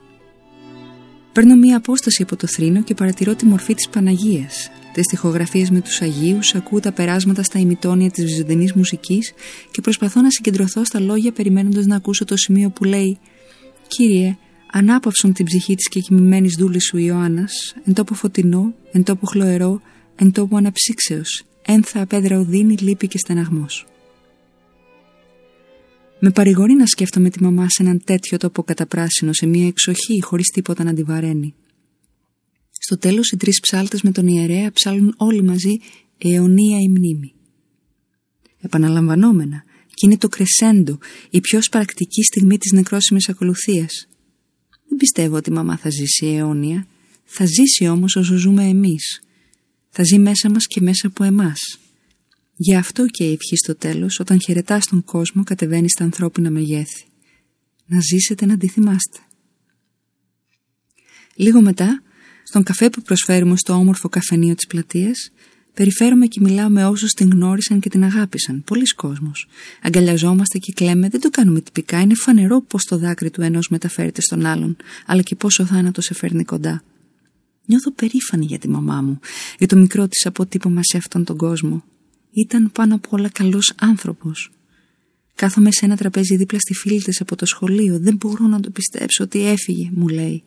Παίρνω 1.32 1.56
μία 1.56 1.76
απόσταση 1.76 2.22
από 2.22 2.36
το 2.36 2.46
θρήνο 2.46 2.82
και 2.82 2.94
παρατηρώ 2.94 3.34
τη 3.34 3.44
μορφή 3.44 3.74
της 3.74 3.88
Παναγίας, 3.88 4.70
τις 4.92 5.06
τοιχογραφίες 5.06 5.70
με 5.70 5.80
τους 5.80 6.00
Αγίους, 6.00 6.54
ακούω 6.54 6.80
τα 6.80 6.92
περάσματα 6.92 7.42
στα 7.42 7.58
ημιτόνια 7.58 8.10
της 8.10 8.24
βυζαντινής 8.24 8.72
μουσικής 8.72 9.32
και 9.70 9.80
προσπαθώ 9.80 10.20
να 10.20 10.30
συγκεντρωθώ 10.30 10.84
στα 10.84 11.00
λόγια 11.00 11.32
περιμένοντας 11.32 11.86
να 11.86 11.96
ακούσω 11.96 12.24
το 12.24 12.36
σημείο 12.36 12.70
που 12.70 12.84
λέει 12.84 13.18
«Κύριε, 13.88 14.36
ανάπαυσον 14.72 15.32
την 15.32 15.44
ψυχή 15.44 15.74
της 15.74 15.88
και 15.88 16.00
κοιμημένης 16.00 16.56
δούλης 16.58 16.84
σου 16.84 16.98
Ιωάννας, 16.98 17.74
εν 17.84 17.94
τόπο 17.94 18.14
φωτεινό, 18.14 18.74
εν 18.92 19.02
τόπο 19.02 19.26
χλωερό, 19.26 19.80
εν 20.16 20.32
τόπο 20.32 20.56
αναψύξεως, 20.56 21.44
ένθα 21.62 22.00
απέδρα 22.00 22.38
οδύνη, 22.38 22.76
λύπη 22.76 23.08
και 23.08 23.18
στεναγμός». 23.18 23.86
Με 26.24 26.30
παρηγορεί 26.30 26.74
να 26.74 26.86
σκέφτομαι 26.86 27.30
τη 27.30 27.42
μαμά 27.42 27.68
σε 27.68 27.82
έναν 27.82 28.02
τέτοιο 28.04 28.38
τόπο 28.38 28.62
καταπράσινο, 28.62 29.32
σε 29.32 29.46
μια 29.46 29.66
εξοχή, 29.66 30.22
χωρίς 30.22 30.46
τίποτα 30.46 30.84
να 30.84 30.94
τη 30.94 31.02
βαραίνει. 31.02 31.54
Στο 32.70 32.98
τέλος 32.98 33.30
οι 33.30 33.36
τρεις 33.36 33.60
ψάλτες 33.60 34.02
με 34.02 34.10
τον 34.10 34.26
ιερέα 34.26 34.72
ψάλουν 34.72 35.14
όλοι 35.16 35.42
μαζί 35.42 35.78
αιωνία 36.18 36.78
η 36.78 36.88
μνήμη. 36.88 37.32
Επαναλαμβανόμενα, 38.60 39.64
και 39.86 40.06
είναι 40.06 40.16
το 40.16 40.28
κρεσέντο, 40.28 40.98
η 41.30 41.40
πιο 41.40 41.62
σπαρακτική 41.62 42.22
στιγμή 42.22 42.58
της 42.58 42.72
νεκρόσιμης 42.72 43.28
ακολουθίας. 43.28 44.06
Δεν 44.92 45.00
πιστεύω 45.00 45.36
ότι 45.36 45.50
η 45.50 45.52
μαμά 45.52 45.76
θα 45.76 45.90
ζήσει 45.90 46.26
αιώνια, 46.26 46.86
θα 47.24 47.44
ζήσει 47.44 47.88
όμως 47.88 48.16
όσο 48.16 48.34
ζούμε 48.34 48.64
εμείς. 48.64 49.22
Θα 49.90 50.02
ζει 50.02 50.18
μέσα 50.18 50.50
μας 50.50 50.66
και 50.66 50.80
μέσα 50.80 51.06
από 51.06 51.24
εμάς. 51.24 51.58
Γι' 52.56 52.74
αυτό 52.74 53.06
και 53.06 53.24
η 53.24 53.32
ευχή 53.32 53.56
στο 53.56 53.76
τέλος, 53.76 54.20
όταν 54.20 54.40
χαιρετάς 54.40 54.86
τον 54.86 55.04
κόσμο, 55.04 55.44
κατεβαίνει 55.44 55.90
στα 55.90 56.04
ανθρώπινα 56.04 56.50
μεγέθη. 56.50 57.04
Να 57.86 58.00
ζήσετε 58.00 58.46
να 58.46 58.56
τη 58.56 58.68
θυμάστε. 58.68 59.18
Λίγο 61.34 61.60
μετά, 61.60 62.02
στον 62.44 62.62
καφέ 62.62 62.90
που 62.90 63.02
προσφέρουμε 63.02 63.56
στο 63.56 63.72
όμορφο 63.72 64.08
καφενείο 64.08 64.54
της 64.54 64.66
πλατείας, 64.66 65.30
περιφέρομαι 65.74 66.26
και 66.26 66.40
μιλάω 66.40 66.68
με 66.68 66.86
όσους 66.86 67.12
την 67.12 67.30
γνώρισαν 67.30 67.80
και 67.80 67.88
την 67.88 68.04
αγάπησαν. 68.04 68.62
Πολλοί 68.64 68.84
κόσμος. 68.84 69.46
Αγκαλιαζόμαστε 69.82 70.58
και 70.58 70.72
κλαίμε, 70.72 71.08
δεν 71.08 71.20
το 71.20 71.30
κάνουμε 71.30 71.60
τυπικά. 71.60 72.00
Είναι 72.00 72.14
φανερό 72.14 72.62
πως 72.62 72.84
το 72.84 72.98
δάκρυ 72.98 73.30
του 73.30 73.42
ενός 73.42 73.68
μεταφέρεται 73.68 74.20
στον 74.20 74.46
άλλον, 74.46 74.76
αλλά 75.06 75.22
και 75.22 75.34
πόσο 75.34 75.64
θάνατος 75.64 76.04
σε 76.04 76.14
φέρνει 76.14 76.44
κοντά. 76.44 76.82
Νιώθω 77.66 77.92
περήφανη 77.92 78.44
για 78.44 78.58
τη 78.58 78.68
μαμά 78.68 79.00
μου, 79.00 79.20
για 79.58 79.66
το 79.66 79.76
μικρό 79.76 80.08
της 80.08 80.26
αποτύπωμα 80.26 80.80
σε 80.82 80.96
αυτόν 80.96 81.24
τον 81.24 81.36
κόσμο. 81.36 81.84
Ήταν 82.32 82.72
πάνω 82.72 82.94
απ' 82.94 83.12
όλα 83.12 83.28
καλός 83.28 83.72
άνθρωπος. 83.76 84.50
Κάθομαι 85.34 85.72
σε 85.72 85.84
ένα 85.84 85.96
τραπέζι 85.96 86.36
δίπλα 86.36 86.58
στη 86.58 86.74
φίλη 86.74 87.02
της 87.02 87.20
από 87.20 87.36
το 87.36 87.46
σχολείο. 87.46 87.98
Δεν 87.98 88.16
μπορώ 88.16 88.46
να 88.46 88.60
το 88.60 88.70
πιστέψω 88.70 89.24
ότι 89.24 89.46
έφυγε, 89.46 89.90
μου 89.92 90.08
λέει 90.08 90.42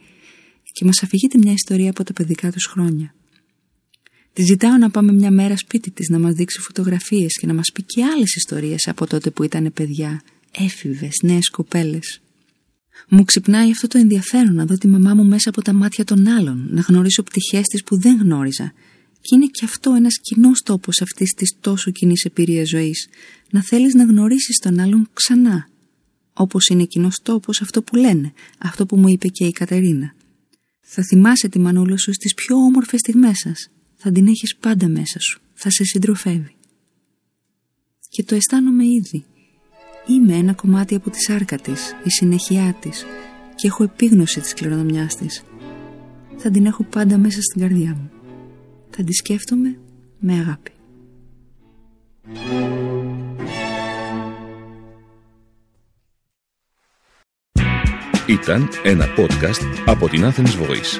και 0.72 0.86
μας 0.86 1.04
αφηγείται 1.04 1.38
μια 1.38 1.52
ιστορία 1.52 1.90
από 1.90 2.04
τα 2.04 2.14
παιδικά 2.14 2.52
τους 2.52 2.66
χρόνια. 2.66 3.14
Τη 4.36 4.44
ζητάω 4.44 4.78
να 4.78 4.90
πάμε 4.90 5.12
μια 5.12 5.32
μέρα 5.32 5.58
σπίτι 5.58 5.92
της 5.92 6.10
να 6.10 6.20
μας 6.20 6.34
δείξει 6.34 6.60
φωτογραφίες 6.60 7.38
και 7.40 7.48
να 7.48 7.54
μας 7.54 7.72
πει 7.74 7.84
και 7.84 8.04
άλλες 8.04 8.36
ιστορίες 8.36 8.88
από 8.88 9.08
τότε 9.08 9.30
που 9.30 9.44
ήταν 9.44 9.72
παιδιά, 9.74 10.22
έφηβες, 10.52 11.20
νέες 11.22 11.50
κοπέλες. 11.50 12.22
Μου 13.10 13.24
ξυπνάει 13.24 13.72
αυτό 13.72 13.88
το 13.88 13.98
ενδιαφέρον 13.98 14.54
να 14.54 14.66
δω 14.66 14.78
τη 14.78 14.88
μαμά 14.88 15.14
μου 15.14 15.26
μέσα 15.26 15.50
από 15.50 15.62
τα 15.62 15.74
μάτια 15.74 16.04
των 16.04 16.28
άλλων, 16.28 16.68
να 16.70 16.82
γνωρίσω 16.82 17.24
πτυχές 17.24 17.62
της 17.68 17.84
που 17.84 18.00
δεν 18.00 18.18
γνώριζα. 18.18 18.74
Και 19.22 19.36
είναι 19.36 19.46
και 19.46 19.66
αυτό 19.66 19.94
ένας 19.94 20.20
κοινός 20.22 20.62
τόπος 20.62 21.02
αυτής 21.02 21.34
της 21.34 21.56
τόσο 21.60 21.92
κοινής 21.92 22.24
εμπειρίας 22.24 22.70
ζωής, 22.70 23.08
να 23.50 23.64
θέλεις 23.64 23.94
να 23.94 24.04
γνωρίσεις 24.04 24.58
τον 24.58 24.80
άλλον 24.80 25.10
ξανά. 25.14 25.70
Όπως 26.34 26.66
είναι 26.68 26.84
κοινός 26.84 27.20
τόπος 27.24 27.62
αυτό 27.62 27.82
που 27.82 27.96
λένε, 27.96 28.34
αυτό 28.58 28.86
που 28.86 28.98
μου 28.98 29.08
είπε 29.08 29.28
και 29.28 29.46
η 29.46 29.52
Κατερίνα. 29.52 30.16
Θα 30.82 31.04
θυμάσαι 31.04 31.48
τη 31.48 31.60
μανούλα 31.60 31.98
σου 31.98 32.14
στις 32.14 32.34
πιο 32.34 32.56
όμορφες 32.56 33.00
στιγμές 33.00 33.38
σας. 33.38 33.70
Θα 34.08 34.14
την 34.14 34.28
έχεις 34.28 34.56
πάντα 34.56 34.88
μέσα 34.88 35.20
σου. 35.20 35.42
Θα 35.54 35.70
σε 35.70 35.84
συντροφεύει. 35.84 36.56
Και 38.10 38.24
το 38.24 38.36
αισθάνομαι 38.36 38.84
ήδη. 38.86 39.26
Είμαι 40.08 40.34
ένα 40.34 40.54
κομμάτι 40.54 40.96
από 40.96 41.10
τη 41.10 41.22
σάρκα 41.22 41.58
της, 41.58 41.96
η 42.04 42.10
συνεχειά 42.10 42.78
της 42.80 43.06
και 43.56 43.68
έχω 43.68 43.84
επίγνωση 43.84 44.40
της 44.40 44.54
κληρονομιάς 44.54 45.16
της. 45.16 45.44
Θα 46.38 46.52
την 46.52 46.66
έχω 46.66 46.84
πάντα 46.84 47.18
μέσα 47.18 47.42
στην 47.42 47.62
καρδιά 47.62 47.96
μου. 47.96 48.12
Θα 48.90 49.04
τη 49.04 49.14
σκέφτομαι 49.14 49.80
με 50.20 50.34
αγάπη. 50.34 50.72
Ήταν 58.28 58.70
ένα 58.84 59.06
podcast 59.18 59.84
από 59.86 60.10
την 60.10 60.22
Athens 60.24 60.62
Voice. 60.62 61.00